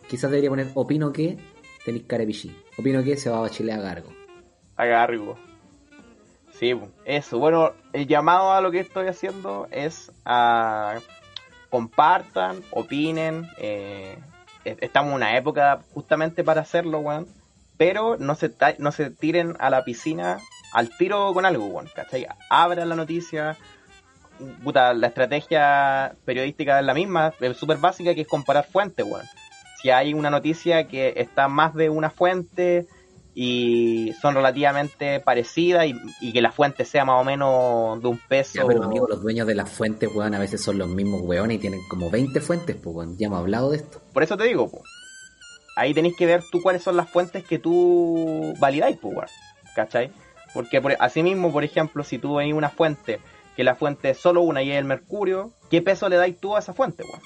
[0.09, 1.36] Quizás debería poner, opino que
[1.84, 2.34] tenéis cara de.
[2.78, 4.11] Opino que se va a bachelar a Gargo.
[4.76, 5.36] Agargo.
[6.55, 6.89] Sí, pu.
[7.05, 7.39] eso.
[7.39, 10.99] Bueno, el llamado a lo que estoy haciendo es a
[11.70, 13.49] compartan, opinen.
[13.59, 14.16] eh,
[14.64, 17.26] es- estamos en una época justamente para hacerlo, weón.
[17.76, 20.39] Pero no se, no se tiren a la piscina
[20.72, 21.88] al tiro con algo, weón.
[21.94, 22.26] ¿Cachai?
[22.50, 23.56] Abran la noticia.
[24.62, 29.26] Puta, la estrategia periodística es la misma, es súper básica, que es comparar fuentes, weón.
[29.82, 32.86] Si hay una noticia que está más de una fuente,
[33.40, 38.18] y son relativamente parecidas y, y que la fuente sea más o menos de un
[38.18, 38.54] peso.
[38.54, 41.58] Ya, pero amigo, los dueños de las fuentes, weón, a veces son los mismos weones
[41.58, 43.16] y tienen como 20 fuentes, pues, weón.
[43.16, 44.00] Ya hemos hablado de esto.
[44.12, 44.82] Por eso te digo, po.
[45.76, 49.28] ahí tenéis que ver tú cuáles son las fuentes que tú validáis, pues, weón.
[49.76, 50.10] ¿Cachai?
[50.55, 53.20] Porque por, asimismo, por ejemplo, si tú veis una fuente,
[53.57, 56.57] que la fuente es solo una y es el mercurio, ¿qué peso le dais tú
[56.57, 57.20] a esa fuente, weón?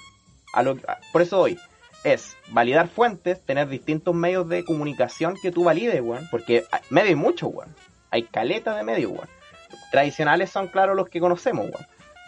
[0.54, 1.58] A lo, a- por eso hoy
[2.04, 6.26] es validar fuentes, tener distintos medios de comunicación que tú valides, weón.
[6.30, 7.74] Porque hay- medios hay muchos, weón.
[8.10, 9.28] Hay caletas de medios, weón.
[9.90, 11.86] Tradicionales son, claro, los que conocemos, weón.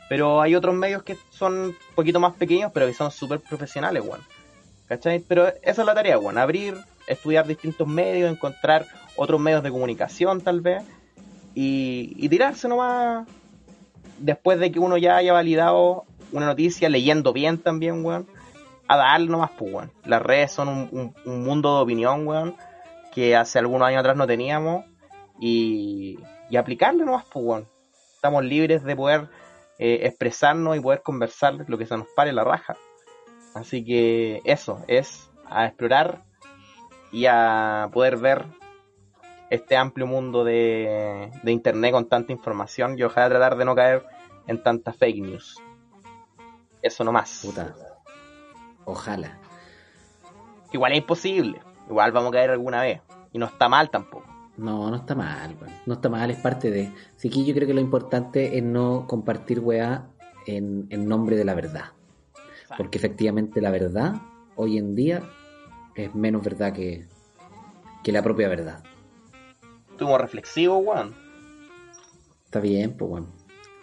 [0.08, 4.02] Pero hay otros medios que son un poquito más pequeños, pero que son súper profesionales,
[4.06, 4.20] weón.
[4.86, 5.18] ¿Cachai?
[5.20, 6.36] Pero esa es la tarea, weón.
[6.38, 6.76] Abrir,
[7.06, 8.86] estudiar distintos medios, encontrar
[9.16, 10.82] otros medios de comunicación, tal vez.
[11.54, 13.26] Y, y tirarse nomás
[14.18, 18.26] después de que uno ya haya validado una noticia, leyendo bien también, weón.
[18.88, 19.92] A darle nomás, pues, weón.
[20.04, 22.56] Las redes son un, un- un mundo de opinión, weón.
[23.12, 24.84] Que hace algunos años atrás no teníamos.
[25.40, 26.18] Y,
[26.50, 27.68] y aplicarle nomás, pues, weón.
[28.14, 29.28] Estamos libres de poder
[29.78, 32.76] eh, expresarnos y poder conversar lo que se nos pare la raja.
[33.54, 36.22] Así que eso, es a explorar
[37.12, 38.46] y a poder ver
[39.54, 44.04] este amplio mundo de, de internet con tanta información y ojalá tratar de no caer
[44.46, 45.60] en tanta fake news.
[46.82, 47.40] Eso nomás.
[47.44, 47.74] Puta.
[48.84, 49.38] Ojalá.
[50.72, 51.60] Igual es imposible.
[51.88, 53.00] Igual vamos a caer alguna vez.
[53.32, 54.26] Y no está mal tampoco.
[54.56, 55.56] No, no está mal.
[55.86, 56.92] No está mal, es parte de.
[57.16, 60.06] Así que yo creo que lo importante es no compartir weá
[60.46, 61.92] en, en nombre de la verdad.
[62.76, 64.14] Porque efectivamente la verdad,
[64.56, 65.22] hoy en día,
[65.94, 67.06] es menos verdad que,
[68.02, 68.82] que la propia verdad.
[70.04, 71.14] Estuvimos reflexivos, weón.
[72.44, 73.26] Está bien, pues bueno.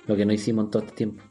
[0.05, 1.23] Lo que no hicimos en todo este tiempo.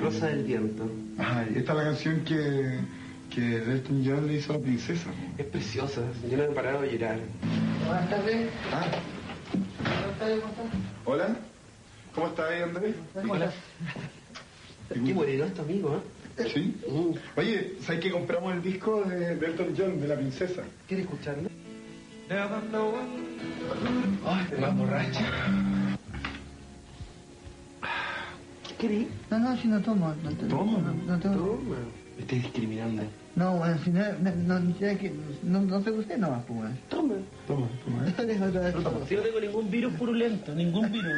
[0.00, 0.88] Rosa del viento.
[1.18, 2.78] Ay, esta es la canción que,
[3.34, 5.10] que Elton John le hizo a la princesa.
[5.36, 6.02] Es preciosa.
[6.30, 7.18] Yo no he parado de llorar.
[7.86, 8.50] Buenas tardes.
[8.72, 8.86] Ah,
[9.82, 10.80] Buenas tardes, ¿cómo estás?
[11.04, 11.36] hola.
[12.14, 12.94] ¿Cómo estás ahí, Andrés?
[13.14, 13.54] ¿Cómo estás?
[14.92, 15.96] Qué moreno es tu amigo,
[16.38, 16.48] ¿eh?
[16.54, 16.74] Sí.
[16.88, 17.38] Mm.
[17.38, 20.62] Oye, ¿sabes que compramos el disco de, de Elton John, de la princesa?
[20.86, 21.48] ¿Quieres escucharlo?
[24.24, 25.24] Ay, te más borracha.
[28.68, 29.06] ¿Qué querés?
[29.30, 30.14] No, no, si no tomo.
[30.22, 30.78] No, te- Toma.
[30.78, 31.76] No, no, tengo- Toma.
[32.16, 33.02] Me estás discriminando.
[33.36, 35.12] no, bueno, si no, no, no, que-
[35.42, 36.76] no, no sé usted nomás, pues, bueno.
[36.88, 37.14] Toma.
[37.46, 38.06] Toma, toma.
[38.08, 38.14] ¿eh?
[38.26, 38.74] Deja otra vez.
[39.08, 41.12] Si no tengo ningún virus purulento, ningún virus.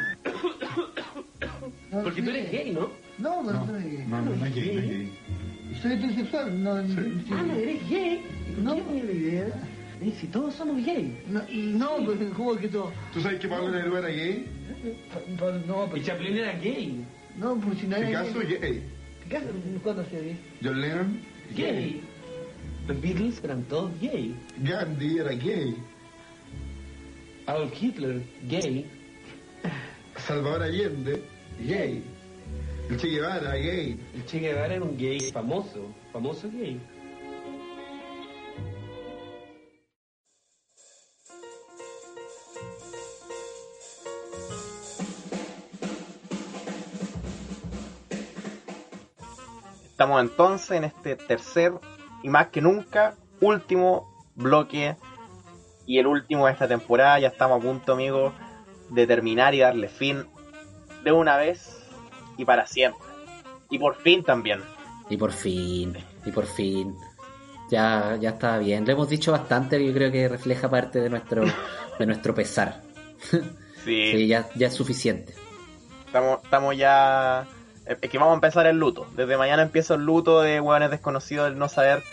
[1.91, 2.89] No, Porque sí, tú eres gay, ¿no?
[3.17, 4.05] No, pero No, no soy gay.
[4.07, 5.11] no, no, no es gay, no es gay.
[5.81, 7.23] Soy heterosexual, no, sí.
[7.31, 8.21] Ah, no eres gay.
[8.61, 8.75] No.
[8.75, 9.47] ¿Qué tenía la idea?
[10.01, 11.15] Eh, si todos somos gay.
[11.29, 11.41] No,
[11.99, 12.91] no, pues, ¿cómo que todo?
[13.13, 14.45] ¿Tú sabes que Pablo Neruda era gay?
[15.37, 17.05] Pa- pa- No, Y pues, Chaplin era gay.
[17.37, 18.57] no, pues si no era Picasso, gay.
[18.59, 18.83] gay.
[19.23, 19.45] Picasso,
[19.83, 20.37] ¿cuándo hacía gay?
[20.63, 21.19] John Lennon,
[21.55, 22.01] Gay.
[22.87, 24.33] Los Beatles eran todos gay.
[24.63, 25.75] Gandhi era gay.
[27.45, 28.85] Adolf Hitler, gay.
[30.17, 31.21] Salvador Allende,
[31.65, 32.03] gay.
[32.89, 33.99] El Che Guevara, gay.
[34.13, 35.93] El Che Guevara era un gay famoso.
[36.11, 36.79] Famoso gay.
[49.91, 51.73] Estamos entonces en este tercer
[52.23, 54.95] y más que nunca último bloque
[55.85, 57.19] y el último de esta temporada.
[57.19, 58.33] Ya estamos a punto, amigos,
[58.89, 60.25] de terminar y darle fin
[61.03, 61.83] de una vez
[62.37, 63.01] y para siempre.
[63.69, 64.61] Y por fin también.
[65.09, 65.95] Y por fin,
[66.25, 66.95] y por fin.
[67.69, 68.85] Ya, ya está bien.
[68.85, 71.43] Lo hemos dicho bastante, yo creo que refleja parte de nuestro,
[71.99, 72.81] de nuestro pesar.
[73.83, 75.33] Sí, Sí, ya, ya es suficiente.
[76.05, 77.47] estamos, estamos ya.
[77.87, 79.07] Es que vamos a empezar el luto.
[79.15, 82.03] Desde mañana empieza el luto de hueones desconocidos, el no saber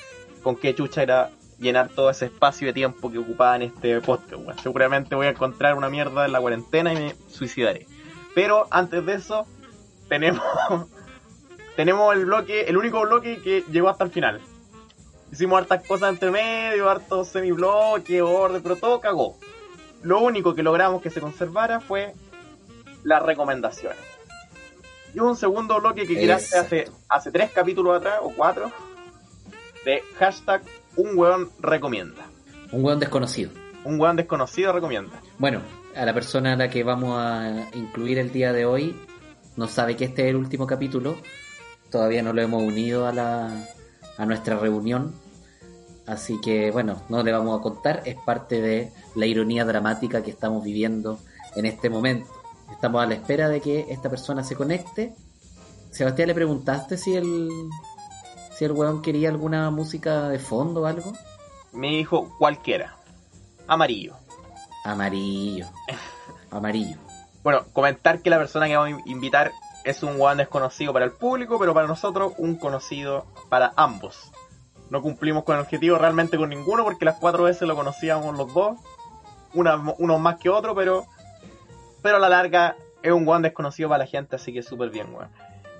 [0.42, 4.32] con qué chucha era llenar todo ese espacio de tiempo que ocupaba en este podcast.
[4.32, 4.58] weón.
[4.62, 7.86] Seguramente voy a encontrar una mierda en la cuarentena y me suicidaré.
[8.34, 9.46] Pero antes de eso,
[10.08, 10.42] tenemos
[11.76, 14.40] tenemos el bloque, el único bloque que llegó hasta el final.
[15.30, 19.36] Hicimos hartas cosas entre medio, hartos semibloques, orden, pero todo cagó.
[20.02, 22.14] Lo único que logramos que se conservara fue
[23.04, 23.98] las recomendaciones.
[25.14, 28.70] Y un segundo bloque que creaste hace, hace tres capítulos atrás, o cuatro,
[29.84, 30.62] de hashtag
[30.96, 32.26] un weón recomienda.
[32.72, 33.50] Un weón desconocido.
[33.84, 35.20] Un weón desconocido recomienda.
[35.38, 35.60] Bueno,
[35.98, 38.94] a la persona a la que vamos a incluir el día de hoy
[39.56, 41.16] no sabe que este es el último capítulo.
[41.90, 43.66] Todavía no lo hemos unido a, la,
[44.16, 45.12] a nuestra reunión.
[46.06, 48.02] Así que bueno, no le vamos a contar.
[48.04, 51.18] Es parte de la ironía dramática que estamos viviendo
[51.56, 52.30] en este momento.
[52.70, 55.16] Estamos a la espera de que esta persona se conecte.
[55.90, 57.48] Sebastián, ¿le preguntaste si el,
[58.56, 61.12] si el weón quería alguna música de fondo o algo?
[61.72, 62.96] Me dijo cualquiera.
[63.66, 64.27] Amarillo.
[64.88, 65.66] Amarillo.
[66.50, 66.96] Amarillo.
[67.42, 69.52] Bueno, comentar que la persona que vamos a invitar
[69.84, 74.32] es un weón desconocido para el público, pero para nosotros un conocido para ambos.
[74.90, 78.52] No cumplimos con el objetivo realmente con ninguno porque las cuatro veces lo conocíamos los
[78.54, 78.78] dos.
[79.52, 81.04] Una, uno más que otro, pero,
[82.02, 85.14] pero a la larga es un weón desconocido para la gente, así que súper bien,
[85.14, 85.28] weón.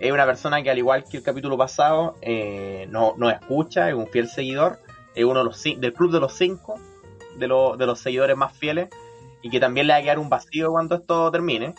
[0.01, 3.95] Es una persona que al igual que el capítulo pasado, eh, no, no escucha, es
[3.95, 4.79] un fiel seguidor,
[5.15, 6.79] es uno de los, del club de los cinco,
[7.39, 8.89] de, los de los seguidores más fieles,
[9.43, 11.75] y que también le va a quedar un vacío cuando esto termine.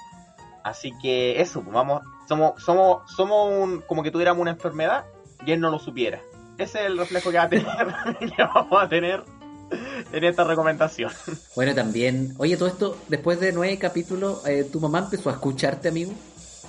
[0.64, 5.05] Así que eso, pues vamos, somos, somos, somos un, como que tuviéramos una enfermedad
[5.45, 6.22] y él no lo supiera.
[6.57, 7.66] Ese es el reflejo que va a tener,
[8.36, 9.24] que vamos a tener
[10.12, 11.12] en esta recomendación.
[11.55, 15.89] Bueno, también, oye, todo esto, después de nueve capítulos, eh, ¿tu mamá empezó a escucharte,
[15.89, 16.12] amigo?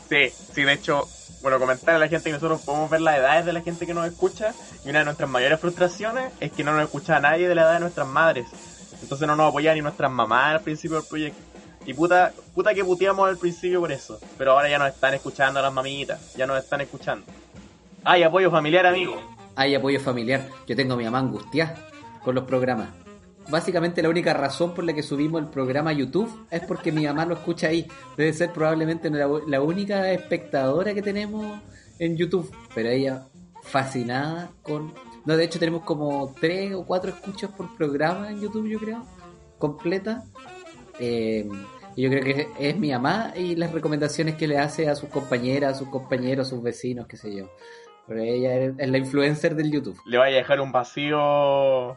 [0.08, 1.08] Sí, sí, de hecho,
[1.42, 3.94] bueno, comentar a la gente que nosotros podemos ver las edades de la gente que
[3.94, 4.52] nos escucha
[4.84, 7.62] y una de nuestras mayores frustraciones es que no nos escucha a nadie de la
[7.62, 8.46] edad de nuestras madres.
[9.02, 11.40] Entonces no nos apoyan ni nuestras mamás al principio del proyecto.
[11.86, 14.18] Y puta, puta que puteamos al principio por eso.
[14.36, 17.24] Pero ahora ya nos están escuchando las mamitas, ya nos están escuchando.
[18.04, 19.20] Hay apoyo familiar, amigo.
[19.56, 20.46] Hay apoyo familiar.
[20.66, 21.76] Yo tengo a mi mamá angustiada
[22.22, 22.88] con los programas.
[23.48, 27.06] Básicamente la única razón por la que subimos el programa a YouTube es porque mi
[27.06, 27.86] mamá lo escucha ahí.
[28.16, 31.60] Debe ser probablemente la, la única espectadora que tenemos
[31.98, 32.54] en YouTube.
[32.74, 33.26] Pero ella
[33.62, 34.92] fascinada con...
[35.24, 39.04] No, de hecho tenemos como tres o cuatro escuchas por programa en YouTube, yo creo.
[39.58, 40.24] Completa.
[40.98, 41.48] Eh,
[41.96, 45.08] y yo creo que es, mi mamá y las recomendaciones que le hace a sus
[45.08, 47.50] compañeras, a sus compañeros, a sus vecinos, qué sé yo.
[48.06, 49.98] Pero ella es, la influencer del YouTube.
[50.06, 51.92] Le vaya a dejar un vacío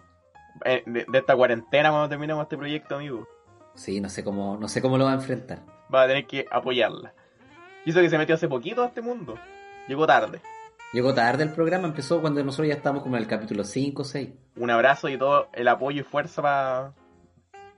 [0.65, 3.27] eh, de, de esta cuarentena cuando terminemos este proyecto, amigo.
[3.75, 5.59] Sí, no sé cómo, no sé cómo lo va a enfrentar.
[5.93, 7.13] Va a tener que apoyarla.
[7.85, 9.35] Y eso que se metió hace poquito a este mundo.
[9.87, 10.41] Llegó tarde.
[10.93, 14.05] Llegó tarde el programa, empezó cuando nosotros ya estábamos como en el capítulo 5 o
[14.05, 14.29] 6.
[14.57, 16.93] Un abrazo y todo el apoyo y fuerza para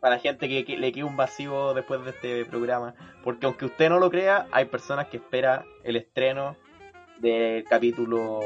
[0.05, 2.93] para la gente que, que le quede un vacío después de este programa.
[3.23, 6.55] Porque aunque usted no lo crea, hay personas que esperan el estreno
[7.19, 8.39] del capítulo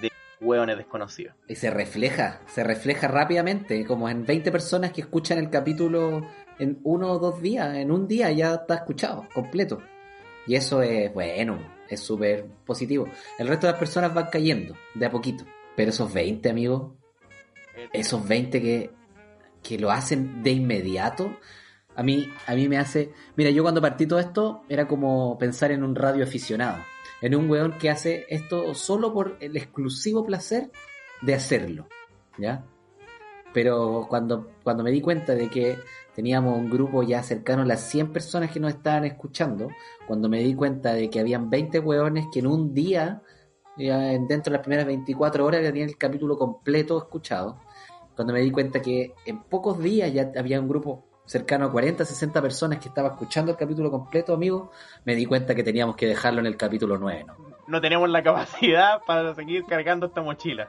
[0.00, 0.10] de
[0.40, 1.34] Hueones Desconocidos.
[1.48, 6.26] Y se refleja, se refleja rápidamente, como en 20 personas que escuchan el capítulo
[6.58, 9.82] en uno o dos días, en un día ya está escuchado, completo.
[10.46, 11.58] Y eso es bueno,
[11.88, 13.08] es súper positivo.
[13.38, 15.44] El resto de las personas van cayendo, de a poquito.
[15.76, 16.92] Pero esos 20, amigos,
[17.92, 18.90] esos 20 que,
[19.62, 21.36] que lo hacen de inmediato,
[21.96, 23.12] a mí, a mí me hace...
[23.36, 26.82] Mira, yo cuando partí todo esto era como pensar en un radio aficionado,
[27.20, 30.70] en un weón que hace esto solo por el exclusivo placer
[31.22, 31.88] de hacerlo,
[32.38, 32.64] ¿ya?
[33.52, 35.78] Pero cuando, cuando me di cuenta de que
[36.14, 39.68] teníamos un grupo ya cercano a las 100 personas que nos estaban escuchando,
[40.06, 43.22] cuando me di cuenta de que habían 20 weones que en un día,
[43.76, 47.58] ya dentro de las primeras 24 horas, ya tenían el capítulo completo escuchado,
[48.14, 52.04] cuando me di cuenta que en pocos días ya había un grupo cercano a 40,
[52.04, 54.70] 60 personas que estaba escuchando el capítulo completo, amigo,
[55.04, 57.34] me di cuenta que teníamos que dejarlo en el capítulo 9, ¿no?
[57.66, 60.68] No tenemos la capacidad para seguir cargando esta mochila.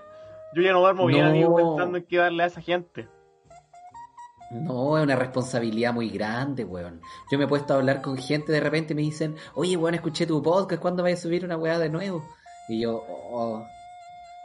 [0.56, 1.30] Yo ya no duermo bien, No.
[1.30, 3.10] amigo, pensando en qué darle a esa gente.
[4.64, 7.01] No, es una responsabilidad muy grande, weón.
[7.32, 9.95] Yo me he puesto a hablar con gente de repente y me dicen, oye, weón,
[9.95, 12.24] escuché tu podcast, ¿cuándo vas a subir una weá de nuevo?
[12.70, 13.64] Y yo, oh,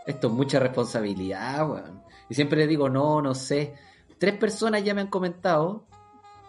[0.07, 2.03] esto es mucha responsabilidad, weón.
[2.29, 3.75] Y siempre le digo, no, no sé.
[4.19, 5.85] Tres personas ya me han comentado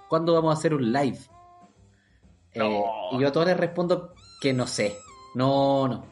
[0.10, 1.20] cuándo vamos a hacer un live.
[2.54, 3.18] Eh, No.
[3.18, 4.98] y yo a todos les respondo que no sé.
[5.36, 6.06] No, no.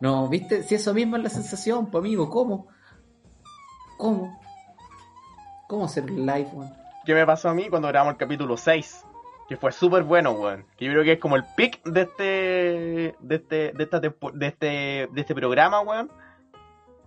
[0.00, 0.62] No, ¿viste?
[0.62, 2.66] Si eso mismo es la sensación, pues amigo, ¿cómo?
[3.96, 4.38] ¿Cómo?
[5.68, 6.72] ¿Cómo hacer live, weón?
[7.04, 9.04] ¿Qué me pasó a mí cuando grabamos el capítulo 6?
[9.48, 10.64] Que fue súper bueno, weón.
[10.76, 13.16] Que yo creo que es como el pick de este.
[13.20, 13.72] de este.
[13.72, 14.66] de esta de este.
[15.12, 16.10] de este programa, weón.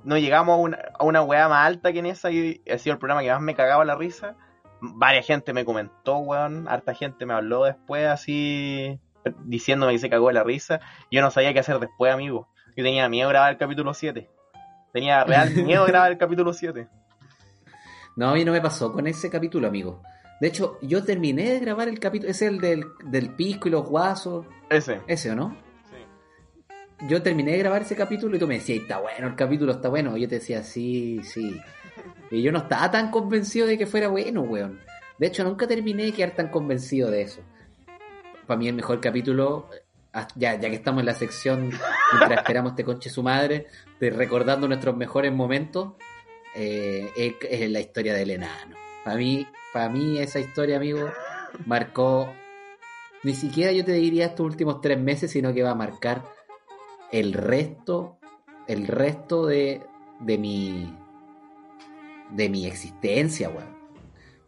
[0.03, 2.93] No llegamos a una, a una weá más alta que en esa y ha sido
[2.93, 4.36] el programa que más me cagaba la risa.
[4.82, 6.68] Varia gente me comentó, weón.
[6.68, 8.99] Harta gente me habló después así.
[9.45, 10.82] diciéndome que se cagó de la risa.
[11.12, 12.49] Yo no sabía qué hacer después, amigo.
[12.76, 14.30] Yo tenía miedo de grabar el capítulo 7.
[14.91, 16.88] Tenía real miedo de grabar el capítulo 7.
[18.16, 20.01] No, a mí no me pasó con ese capítulo, amigo.
[20.39, 22.32] De hecho, yo terminé de grabar el capítulo.
[22.32, 24.45] Ese es el del, del pisco y los guasos.
[24.70, 25.01] Ese.
[25.07, 25.57] Ese, ¿o no?
[25.89, 27.07] Sí.
[27.07, 29.89] Yo terminé de grabar ese capítulo y tú me decías, está bueno, el capítulo está
[29.89, 30.16] bueno.
[30.16, 31.60] Y yo te decía, sí, sí.
[32.32, 34.80] Y yo no estaba tan convencido de que fuera bueno, weón.
[35.18, 37.41] De hecho, nunca terminé de quedar tan convencido de eso.
[38.47, 39.70] Para mí el mejor capítulo,
[40.14, 41.70] ah, ya, ya que estamos en la sección,
[42.14, 43.68] mientras esperamos este conche su madre,
[43.99, 45.93] de recordando nuestros mejores momentos,
[46.62, 48.76] eh, es, la historia del enano.
[49.05, 51.10] Para mí, para mí esa historia, amigo,
[51.66, 52.34] marcó,
[53.24, 56.26] ni siquiera yo te diría estos últimos tres meses, sino que va a marcar
[57.14, 58.20] el resto,
[58.68, 59.84] el resto de,
[60.20, 60.93] de mi,
[62.32, 63.80] de mi existencia, weón.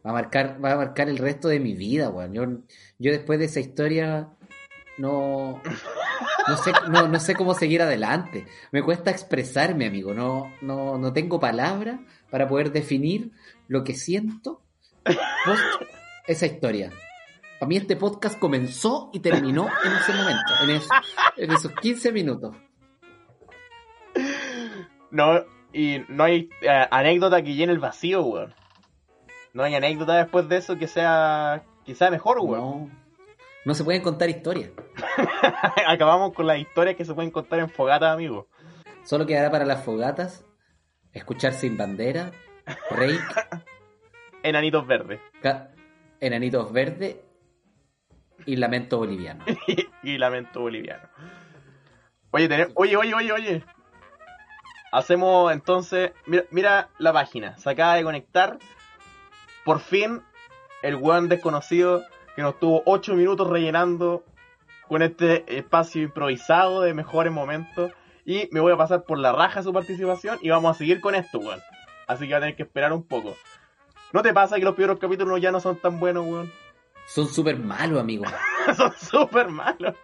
[0.06, 2.34] Va a marcar, va a marcar el resto de mi vida, weón.
[2.34, 2.44] Yo,
[3.00, 4.30] yo después de esa historia
[4.98, 5.62] no,
[6.48, 8.46] no sé, no, no sé cómo seguir adelante.
[8.72, 10.14] Me cuesta expresarme, amigo.
[10.14, 13.32] No, no, no tengo palabras para poder definir
[13.68, 14.62] lo que siento
[15.04, 15.64] post
[16.28, 16.92] esa historia.
[17.60, 22.56] Para mí este podcast comenzó y terminó en ese momento, en, en esos 15 minutos.
[25.12, 28.54] No, y no hay eh, anécdota que llene el vacío, weón.
[29.54, 32.62] No hay anécdota después de eso que sea, que sea mejor, weón.
[32.62, 33.01] No,
[33.66, 34.72] no se pueden contar historias.
[35.88, 38.48] Acabamos con las historias que se pueden contar en fogatas, amigo.
[39.04, 40.46] Solo quedará para las fogatas
[41.14, 42.32] escuchar Sin Bandera,
[42.90, 43.20] Rake,
[44.44, 45.20] Enanitos verdes.
[46.20, 47.18] Enanitos Verdes
[48.46, 49.44] y Lamento Boliviano.
[50.04, 51.08] y lamento boliviano.
[52.32, 53.64] Oye, oye, oye, oye, oye.
[54.92, 56.12] Hacemos entonces.
[56.26, 57.58] Mira, mira la página.
[57.58, 58.58] Se acaba de conectar.
[59.64, 60.22] Por fin,
[60.82, 62.04] el weón desconocido
[62.36, 64.24] que nos tuvo 8 minutos rellenando
[64.88, 67.92] con este espacio improvisado de mejores momentos.
[68.26, 71.16] Y me voy a pasar por la raja su participación y vamos a seguir con
[71.16, 71.60] esto, weón.
[72.08, 73.36] Así que va a tener que esperar un poco.
[74.14, 76.52] ¿No te pasa que los primeros capítulos ya no son tan buenos, weón?
[77.08, 78.26] Son súper malos, amigo.
[78.76, 79.96] son súper malos.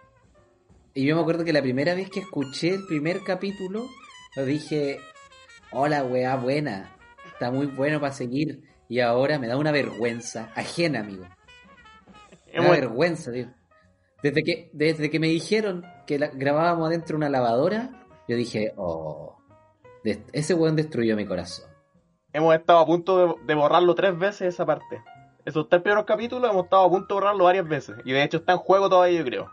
[0.94, 3.86] Y yo me acuerdo que la primera vez que escuché el primer capítulo,
[4.36, 5.00] lo dije,
[5.70, 6.90] hola, weá, buena.
[7.26, 8.62] Está muy bueno para seguir.
[8.88, 11.26] Y ahora me da una vergüenza ajena, amigo.
[12.64, 13.48] Hemos- vergüenza, tío.
[14.22, 17.90] Desde que, desde que me dijeron que la- grabábamos adentro de una lavadora,
[18.26, 19.36] yo dije, oh,
[20.04, 21.66] de- ese weón destruyó mi corazón.
[22.32, 25.02] hemos estado a punto de, de borrarlo tres veces esa parte.
[25.44, 27.96] Esos tres primeros capítulos hemos estado a punto de borrarlo varias veces.
[28.04, 29.50] Y de hecho está en juego todavía, yo creo.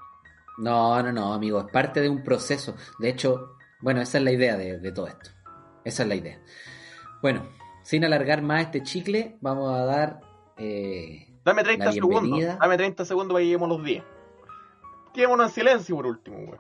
[0.58, 2.76] No, no, no, amigo, es parte de un proceso.
[3.00, 5.30] De hecho, bueno, esa es la idea de, de todo esto.
[5.84, 6.40] Esa es la idea.
[7.22, 7.48] Bueno,
[7.84, 10.20] sin alargar más este chicle, vamos a dar...
[10.58, 12.58] eh, Dame 30 La segundos.
[12.60, 14.04] Dame 30 segundos para que lleguemos los 10.
[15.14, 16.60] Quedémonos en silencio por último, weón.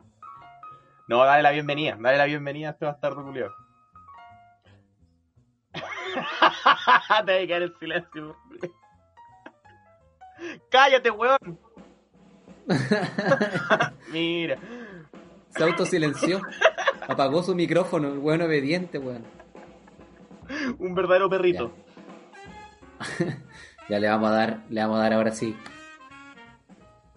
[1.07, 1.97] No, dale la bienvenida.
[1.99, 3.51] Dale la bienvenida a este bastardo culiado.
[7.25, 8.37] Te voy a quedar en silencio.
[10.69, 11.59] Cállate, weón.
[14.11, 14.59] Mira.
[15.49, 16.41] se autosilenció.
[17.07, 19.25] Apagó su micrófono, el weón obediente, weón.
[20.77, 21.73] Un verdadero perrito.
[23.87, 25.55] Ya le vamos a dar, le vamos a dar ahora sí.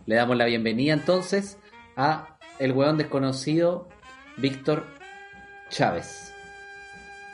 [0.07, 1.59] Le damos la bienvenida entonces
[1.97, 3.89] a el weón desconocido
[4.37, 4.85] Víctor
[5.71, 6.35] Chávez.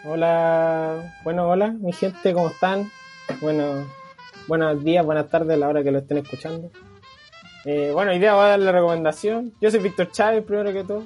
[0.05, 2.91] Hola, bueno, hola, mi gente, ¿cómo están?
[3.41, 3.87] Bueno,
[4.47, 6.71] buenos días, buenas tardes a la hora que lo estén escuchando.
[7.65, 9.53] Eh, bueno, hoy día voy a dar la recomendación.
[9.61, 11.05] Yo soy Víctor Chávez, primero que todo.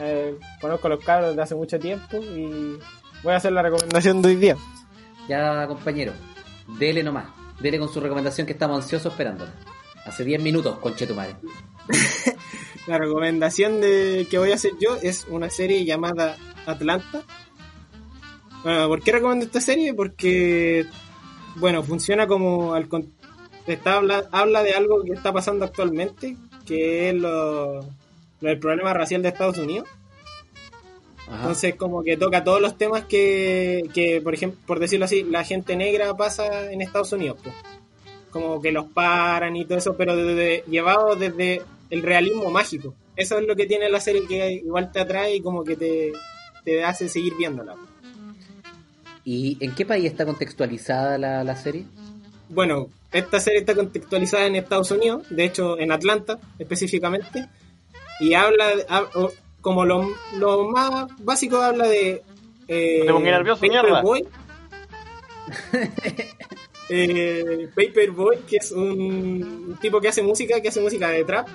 [0.00, 2.78] Eh, conozco a los cabros desde hace mucho tiempo y
[3.22, 4.56] voy a hacer la recomendación de hoy día.
[5.28, 6.12] Ya, compañero,
[6.78, 7.37] dele nomás.
[7.60, 9.52] Dele con su recomendación que estamos ansiosos esperándola.
[10.04, 11.36] Hace 10 minutos, conchetumare.
[12.86, 16.36] La recomendación de que voy a hacer yo es una serie llamada
[16.66, 17.22] Atlanta.
[18.62, 19.92] Bueno, ¿Por qué recomiendo esta serie?
[19.94, 20.86] Porque,
[21.56, 22.88] bueno, funciona como al
[23.66, 27.88] está habla, habla de algo que está pasando actualmente, que es lo, lo
[28.40, 29.88] del problema racial de Estados Unidos.
[31.28, 31.36] Ajá.
[31.40, 35.44] Entonces, como que toca todos los temas que, que, por ejemplo, por decirlo así, la
[35.44, 37.38] gente negra pasa en Estados Unidos.
[37.42, 37.54] pues.
[38.30, 42.94] Como que los paran y todo eso, pero desde, llevado desde el realismo mágico.
[43.16, 46.12] Eso es lo que tiene la serie que igual te atrae y como que te,
[46.64, 47.74] te hace seguir viéndola.
[49.24, 51.84] ¿Y en qué país está contextualizada la, la serie?
[52.48, 57.46] Bueno, esta serie está contextualizada en Estados Unidos, de hecho en Atlanta específicamente,
[58.20, 58.66] y habla,
[59.60, 62.22] como lo, lo más básico, habla de...
[62.68, 63.60] Eh, Te nervioso.
[63.60, 64.26] Paperboy.
[66.88, 71.48] eh, Paperboy, que es un, un tipo que hace música, que hace música de trap,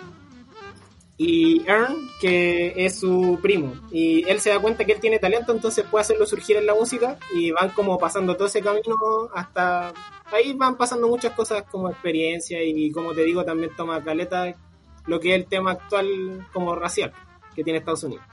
[1.18, 3.74] y Earn, que es su primo.
[3.92, 6.74] Y él se da cuenta que él tiene talento, entonces puede hacerlo surgir en la
[6.74, 8.96] música y van como pasando todo ese camino
[9.34, 9.94] hasta...
[10.32, 14.56] Ahí van pasando muchas cosas como experiencia y como te digo también toma caleta
[15.06, 17.14] lo que es el tema actual como racial
[17.56, 18.24] que tiene Estados Unidos.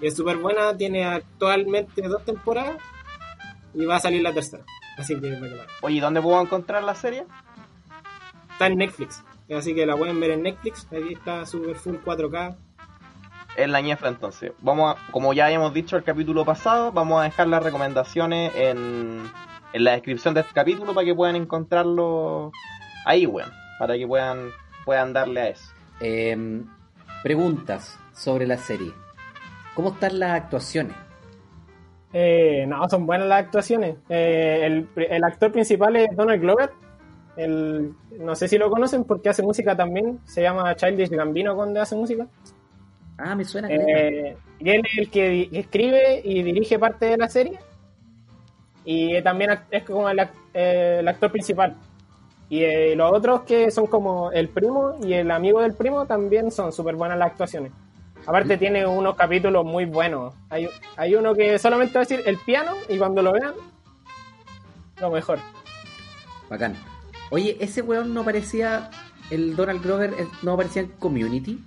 [0.00, 2.76] Y es súper buena, tiene actualmente dos temporadas
[3.74, 4.64] y va a salir la tercera.
[4.96, 7.24] Así que la- Oye, ¿dónde puedo encontrar la serie?
[8.52, 9.22] está en Netflix.
[9.56, 10.86] Así que la pueden ver en Netflix.
[10.90, 12.56] Ahí está super full 4K.
[13.56, 14.52] En la ñefra entonces.
[14.60, 19.22] Vamos a, como ya habíamos dicho el capítulo pasado, vamos a dejar las recomendaciones en,
[19.72, 22.50] en la descripción de este capítulo para que puedan encontrarlo
[23.04, 23.50] ahí, weón.
[23.78, 24.50] Para que puedan,
[24.84, 25.72] puedan darle a eso.
[26.00, 26.62] Eh,
[27.22, 28.92] preguntas sobre la serie.
[29.74, 30.96] ¿Cómo están las actuaciones?
[32.12, 33.96] Eh, no, son buenas las actuaciones.
[34.08, 36.70] Eh, el, el actor principal es Donald Glover,
[37.36, 40.18] El, no sé si lo conocen porque hace música también.
[40.24, 42.26] Se llama Childish Gambino cuando hace música.
[43.18, 43.68] Ah, me suena.
[43.70, 47.58] Eh, y él es el que escribe y dirige parte de la serie.
[48.84, 50.18] Y también es como el,
[50.54, 51.76] eh, el actor principal.
[52.50, 56.50] Y eh, los otros que son como el primo y el amigo del primo también
[56.50, 57.72] son súper buenas las actuaciones.
[58.26, 60.34] Aparte tiene unos capítulos muy buenos.
[60.50, 63.54] Hay, hay uno que solamente va a decir el piano y cuando lo vean,
[65.00, 65.38] lo mejor.
[66.48, 66.74] Bacán.
[67.30, 68.90] Oye, ese weón no parecía.
[69.30, 71.62] El Donald Glover eh, no aparecía en Community.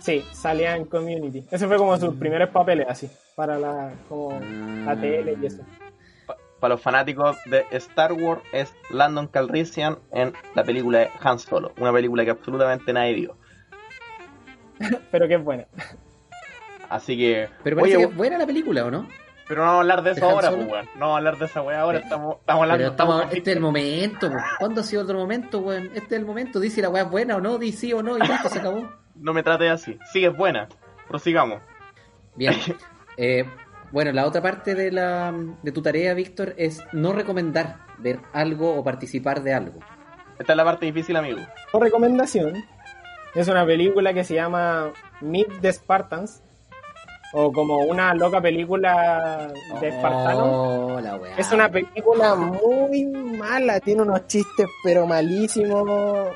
[0.00, 1.44] Sí, salía en Community.
[1.50, 5.62] Ese fue como sus primeros papeles así, para la, como la tele y eso.
[6.60, 11.72] Para los fanáticos de Star Wars es Landon Calrissian en la película de Han Solo,
[11.78, 13.36] una película que absolutamente nadie vio.
[15.10, 15.66] Pero que es buena.
[16.88, 19.06] Así que, Pero parece oye, que es buena la película, ¿o no?
[19.46, 20.84] pero no vamos a hablar de eso ¿De Han ahora, pues, weón.
[20.96, 23.50] No vamos a hablar de esa weá ahora, estamos, estamos hablando Pero estamos, estamos- este
[23.50, 24.36] es el momento, po.
[24.58, 25.86] ¿cuándo ha sido otro momento, weón?
[25.94, 28.18] Este es el momento, dice la weá es buena o no, dice sí o no,
[28.18, 28.86] y listo, se acabó.
[29.14, 29.98] No me trate así.
[30.12, 30.68] Sí, es buena.
[31.08, 31.60] Prosigamos.
[32.36, 32.54] Bien.
[33.20, 33.44] Eh,
[33.92, 38.74] bueno, la otra parte de, la, de tu tarea, Víctor, es no recomendar ver algo
[38.74, 39.80] o participar de algo.
[40.38, 41.40] Esta es la parte difícil, amigo.
[41.72, 42.64] Por recomendación,
[43.34, 46.42] es una película que se llama Meet the Spartans,
[47.32, 50.48] o como una loca película de espartanos.
[50.48, 51.36] Oh, la weá.
[51.36, 56.30] Es una película muy mala, tiene unos chistes pero malísimos.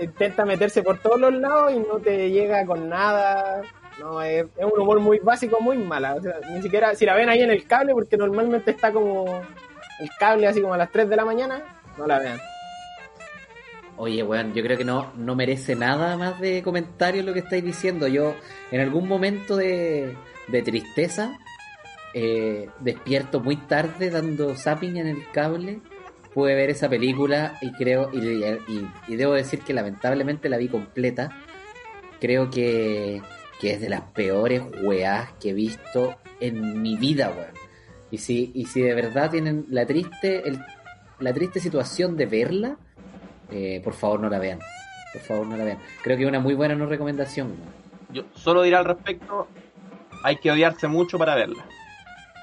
[0.00, 3.62] Intenta meterse por todos los lados y no te llega con nada.
[4.00, 6.14] No, es, un humor muy básico, muy mala.
[6.14, 9.42] O sea, ni siquiera, si la ven ahí en el cable, porque normalmente está como
[10.00, 11.62] el cable así como a las 3 de la mañana,
[11.98, 12.40] no la vean.
[13.98, 17.62] Oye, weón, yo creo que no, no merece nada más de comentarios lo que estáis
[17.62, 18.08] diciendo.
[18.08, 18.34] Yo,
[18.70, 20.16] en algún momento de,
[20.48, 21.38] de tristeza,
[22.14, 25.80] eh, despierto muy tarde dando zapping en el cable,
[26.32, 31.28] pude ver esa película y creo, y debo decir que lamentablemente la vi completa.
[32.18, 33.20] Creo que,
[33.60, 37.50] que es de las peores weás que he visto en mi vida, weón.
[38.10, 40.64] Y si, y si de verdad tienen la triste, el-
[41.18, 42.76] la triste situación de verla,
[43.50, 44.58] eh, por favor no la vean.
[45.12, 45.78] Por favor no la vean.
[46.02, 47.48] Creo que es una muy buena no recomendación.
[47.48, 47.80] weón.
[48.12, 49.46] Yo solo diré al respecto,
[50.24, 51.64] hay que odiarse mucho para verla.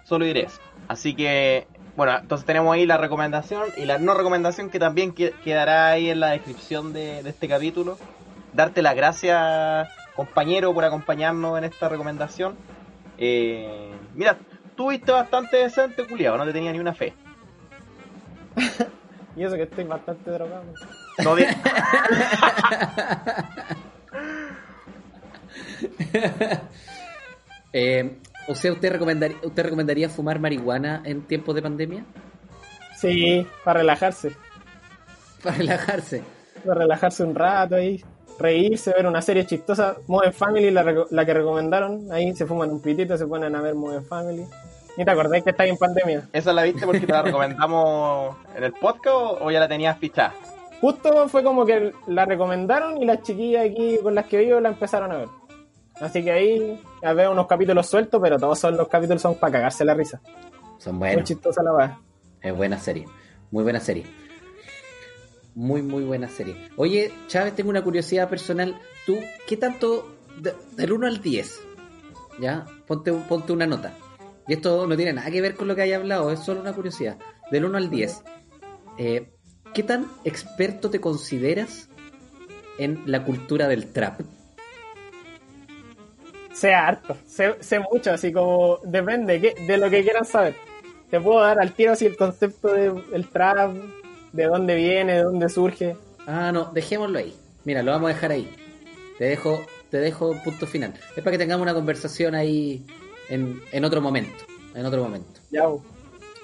[0.06, 0.60] Solo diré eso.
[0.88, 1.68] Así que,
[1.98, 6.10] bueno, entonces tenemos ahí la recomendación y la no recomendación que también que- quedará ahí
[6.10, 7.98] en la descripción de, de este capítulo.
[8.53, 12.57] Darte las gracias, compañero, por acompañarnos en esta recomendación.
[13.18, 14.38] Eh, mira,
[14.76, 17.14] tú viste bastante decente, culiado, no te tenía ni una fe.
[19.38, 20.64] Y eso que estoy bastante drogado.
[21.23, 21.45] No di-
[27.73, 28.18] Eh,
[28.48, 32.06] o sea, ¿usted recomendaría, ¿usted recomendaría fumar marihuana en tiempos de pandemia?
[32.95, 34.31] Sí, para relajarse.
[35.44, 36.23] Para relajarse.
[36.65, 38.03] Para relajarse un rato ahí.
[38.40, 39.98] Reírse, ver una serie chistosa.
[40.08, 42.12] Modern Family, la, que recomendaron.
[42.12, 44.46] Ahí se fuman un pitito, se ponen a ver Modern Family.
[44.98, 46.28] ¿Ni te acordáis que estáis en pandemia?
[46.34, 50.34] ¿Esa la viste porque te la recomendamos en el podcast o, ya la tenías fichada?
[50.82, 54.70] Justo fue como que la recomendaron y las chiquillas aquí con las que vivo la
[54.70, 55.28] empezaron a ver.
[56.00, 59.54] Así que ahí ya veo unos capítulos sueltos, pero todos son los capítulos son para
[59.54, 60.20] cagarse la risa.
[60.78, 61.28] Son Muy buenos.
[61.28, 62.00] chistosa la va.
[62.42, 63.06] Es buena serie.
[63.52, 64.06] Muy buena serie.
[65.58, 66.70] Muy, muy buena serie.
[66.76, 68.80] Oye, Chávez, tengo una curiosidad personal.
[69.08, 69.18] ¿Tú
[69.48, 71.60] qué tanto, de- del 1 al 10,
[72.40, 72.68] ya?
[72.86, 73.92] Ponte, ponte una nota.
[74.48, 76.74] Y esto no tiene nada que ver con lo que haya hablado, es solo una
[76.74, 77.18] curiosidad.
[77.50, 78.22] Del 1 al 10,
[79.00, 79.32] eh,
[79.74, 81.90] ¿qué tan experto te consideras
[82.78, 84.22] en la cultura del trap?
[86.54, 89.56] Sé harto, sé, sé mucho, así como depende ¿qué?
[89.66, 90.56] de lo que quieran saber.
[91.10, 93.76] Te puedo dar al tiro así el concepto del trap,
[94.38, 95.98] de dónde viene, de dónde surge.
[96.28, 97.36] Ah, no, dejémoslo ahí.
[97.66, 98.56] Mira, lo vamos a dejar ahí.
[99.18, 100.94] Te dejo, te dejo punto final.
[101.16, 102.86] Es para que tengamos una conversación ahí
[103.30, 104.46] en, en otro momento.
[104.76, 105.42] En otro momento.
[105.50, 105.64] Ya.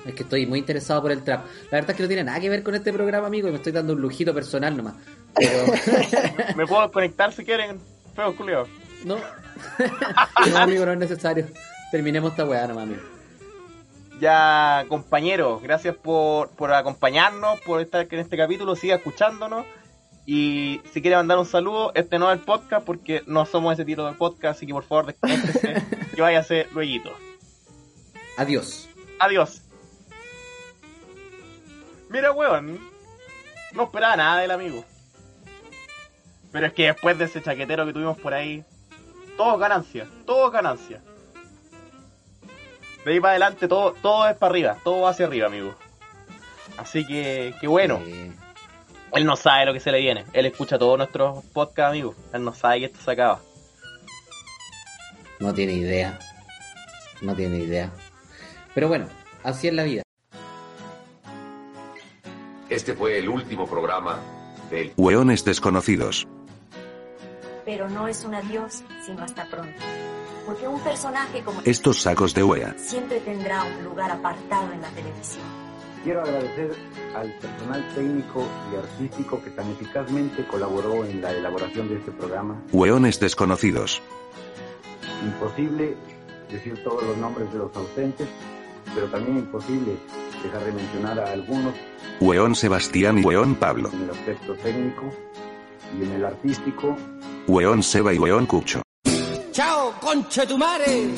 [0.07, 1.45] Es que estoy muy interesado por el trap.
[1.65, 3.57] La verdad es que no tiene nada que ver con este programa, amigo, y me
[3.57, 4.95] estoy dando un lujito personal nomás.
[5.36, 5.65] Pero
[6.57, 7.80] ¿Me puedo conectar si quieren?
[8.15, 8.65] Feo, culiao.
[9.06, 9.18] no.
[10.52, 11.45] no, amigo, no es necesario.
[11.91, 13.02] Terminemos esta weá nomás, amigo.
[14.23, 19.65] Ya, compañeros, gracias por, por acompañarnos, por estar en este capítulo, siga escuchándonos.
[20.25, 23.83] Y si quiere mandar un saludo, este no es el podcast porque no somos ese
[23.83, 25.75] tiro de podcast, así que por favor desconéctese
[26.17, 27.11] y váyase luego.
[28.37, 28.87] Adiós.
[29.19, 29.61] Adiós.
[32.09, 32.79] Mira, weón,
[33.73, 34.85] no esperaba nada del amigo.
[36.53, 38.63] Pero es que después de ese chaquetero que tuvimos por ahí,
[39.35, 41.01] todo ganancia, todo ganancia.
[43.05, 45.75] De ahí para adelante todo, todo es para arriba, todo va hacia arriba, amigo.
[46.77, 48.01] Así que, que bueno.
[49.13, 50.25] Él no sabe lo que se le viene.
[50.34, 52.15] Él escucha todos nuestros podcasts, amigos.
[52.34, 53.39] Él no sabe que esto se acaba.
[55.39, 56.17] No tiene idea.
[57.21, 57.91] No tiene idea.
[58.73, 59.07] Pero bueno,
[59.43, 60.01] así es la vida.
[62.69, 64.17] Este fue el último programa
[64.71, 66.27] del Hueones desconocidos.
[67.65, 69.80] Pero no es un adiós, sino hasta pronto.
[70.45, 72.76] Porque un personaje como Estos sacos de wea.
[72.78, 75.44] siempre tendrá un lugar apartado en la televisión.
[76.03, 76.76] Quiero agradecer
[77.15, 82.61] al personal técnico y artístico que tan eficazmente colaboró en la elaboración de este programa.
[82.74, 84.02] Hueones desconocidos.
[85.24, 85.95] Imposible
[86.52, 88.28] decir todos los nombres de los ausentes,
[88.94, 89.95] pero también imposible
[90.44, 91.74] dejar de mencionar a algunos
[92.20, 93.90] Hueón Sebastián y Hueón Pablo.
[93.94, 95.03] en el aspecto técnico
[95.98, 96.98] y en el artístico.
[97.48, 98.82] Hueón Seba y Hueón Cucho.
[99.53, 101.13] ¡Chao, conche tu madre!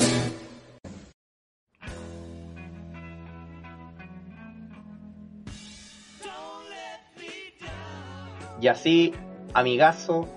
[8.60, 9.14] Y así,
[9.54, 10.28] amigazo,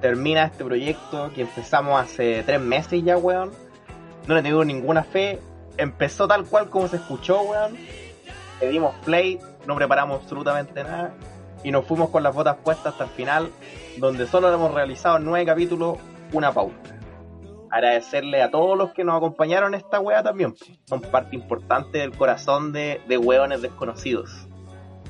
[0.00, 3.52] termina este proyecto que empezamos hace tres meses ya, weón.
[4.26, 5.38] No le tengo ninguna fe.
[5.76, 7.76] Empezó tal cual como se escuchó, weón.
[8.60, 9.38] Le dimos play,
[9.68, 11.14] no preparamos absolutamente nada.
[11.62, 13.52] Y nos fuimos con las botas puestas hasta el final,
[13.98, 15.98] donde solo hemos realizado nueve capítulos
[16.32, 17.03] una pauta.
[17.74, 20.54] Agradecerle a todos los que nos acompañaron en esta wea también.
[20.84, 24.30] Son parte importante del corazón de, de weones desconocidos.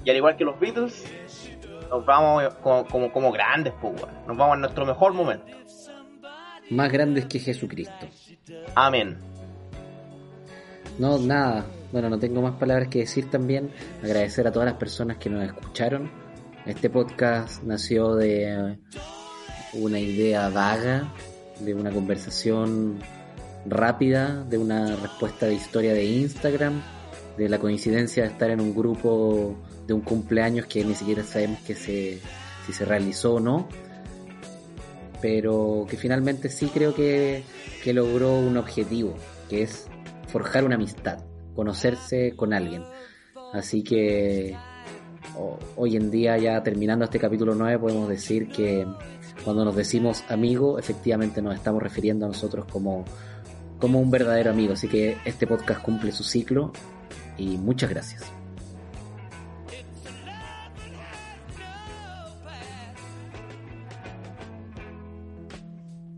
[0.02, 1.04] Y al igual que los Beatles,
[1.90, 4.14] nos vamos como, como, como grandes, pues, weón.
[4.26, 5.44] Nos vamos en nuestro mejor momento.
[6.70, 8.06] Más grandes que Jesucristo.
[8.74, 9.18] Amén.
[10.98, 11.66] No, nada.
[11.92, 13.72] Bueno, no tengo más palabras que decir también.
[14.02, 16.10] Agradecer a todas las personas que nos escucharon.
[16.64, 18.78] Este podcast nació de
[19.74, 21.12] una idea vaga,
[21.60, 22.98] de una conversación
[23.66, 26.82] rápida, de una respuesta de historia de Instagram,
[27.38, 29.56] de la coincidencia de estar en un grupo
[29.86, 32.18] de un cumpleaños que ni siquiera sabemos que se,
[32.66, 33.68] si se realizó o no,
[35.20, 37.42] pero que finalmente sí creo que,
[37.82, 39.14] que logró un objetivo,
[39.48, 39.86] que es
[40.28, 41.18] forjar una amistad,
[41.54, 42.82] conocerse con alguien.
[43.52, 44.54] Así que
[45.38, 48.86] ho- hoy en día, ya terminando este capítulo 9, podemos decir que
[49.42, 53.04] cuando nos decimos amigo, efectivamente nos estamos refiriendo a nosotros como,
[53.78, 54.74] como un verdadero amigo.
[54.74, 56.72] Así que este podcast cumple su ciclo
[57.36, 58.43] y muchas gracias.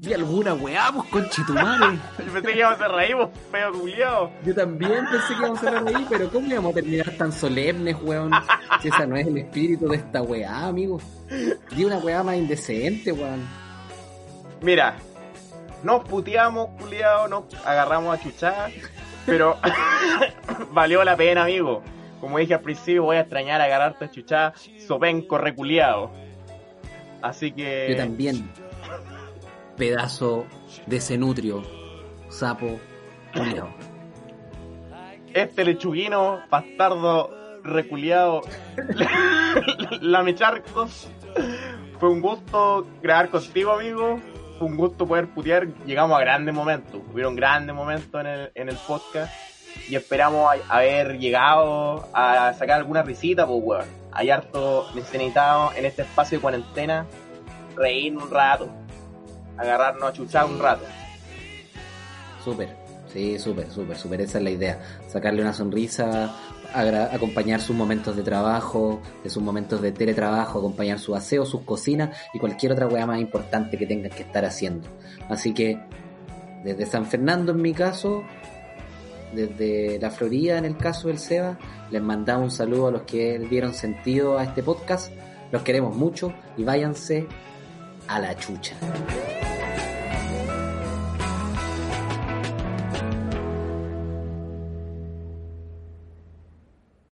[0.07, 1.99] ¿Y alguna weá, pues conchetumare?
[2.19, 4.31] Yo pensé que íbamos a reír, pues, feo culiao.
[4.45, 8.31] Yo también pensé que íbamos a ahí, pero ¿cómo íbamos a terminar tan solemnes, weón?
[8.81, 11.01] Si esa no es el espíritu de esta weá, amigo.
[11.75, 13.45] Di una weá más indecente, weón.
[14.63, 14.97] Mira,
[15.83, 18.71] nos puteamos, culiao, nos agarramos a chuchar,
[19.27, 19.59] pero
[20.73, 21.83] valió la pena, amigo.
[22.21, 24.55] Como dije al principio, voy a extrañar agarrarte a chuchar,
[24.87, 26.13] sopenco reculeado.
[27.23, 27.89] Así que.
[27.91, 28.49] Yo también.
[29.77, 30.47] Pedazo
[30.87, 31.63] de cenutrio,
[32.29, 32.79] sapo,
[33.35, 33.69] culiao.
[35.35, 37.31] Este lechuguino, bastardo,
[37.63, 38.41] reculeado,
[40.01, 41.09] lamecharcos.
[42.01, 44.21] Fue un gusto grabar contigo, amigo.
[44.59, 45.67] Fue un gusto poder putear.
[45.85, 47.03] Llegamos a grandes momentos.
[47.13, 49.33] Hubieron grandes momentos en el, en el podcast.
[49.91, 53.85] Y esperamos a- haber llegado a sacar alguna risita, pues, weón.
[54.13, 57.07] Hay harto necesitamos en este espacio de cuarentena
[57.77, 58.71] reírnos un rato.
[59.59, 60.85] Agarrarnos a chuchar un rato.
[62.45, 62.69] Súper,
[63.13, 64.21] sí, súper, súper, súper.
[64.21, 64.81] Esa es la idea.
[65.09, 66.35] Sacarle una sonrisa,
[66.73, 72.17] acompañar sus momentos de trabajo, de sus momentos de teletrabajo, acompañar su aseo, sus cocinas
[72.35, 74.89] y cualquier otra weá más importante que tengan que estar haciendo.
[75.29, 75.81] Así que,
[76.65, 78.23] desde San Fernando en mi caso,
[79.33, 81.59] desde la Florida en el caso del Seba,
[81.91, 85.13] les mandamos un saludo a los que dieron sentido a este podcast.
[85.53, 87.27] Los queremos mucho y váyanse
[88.09, 88.77] a la chucha.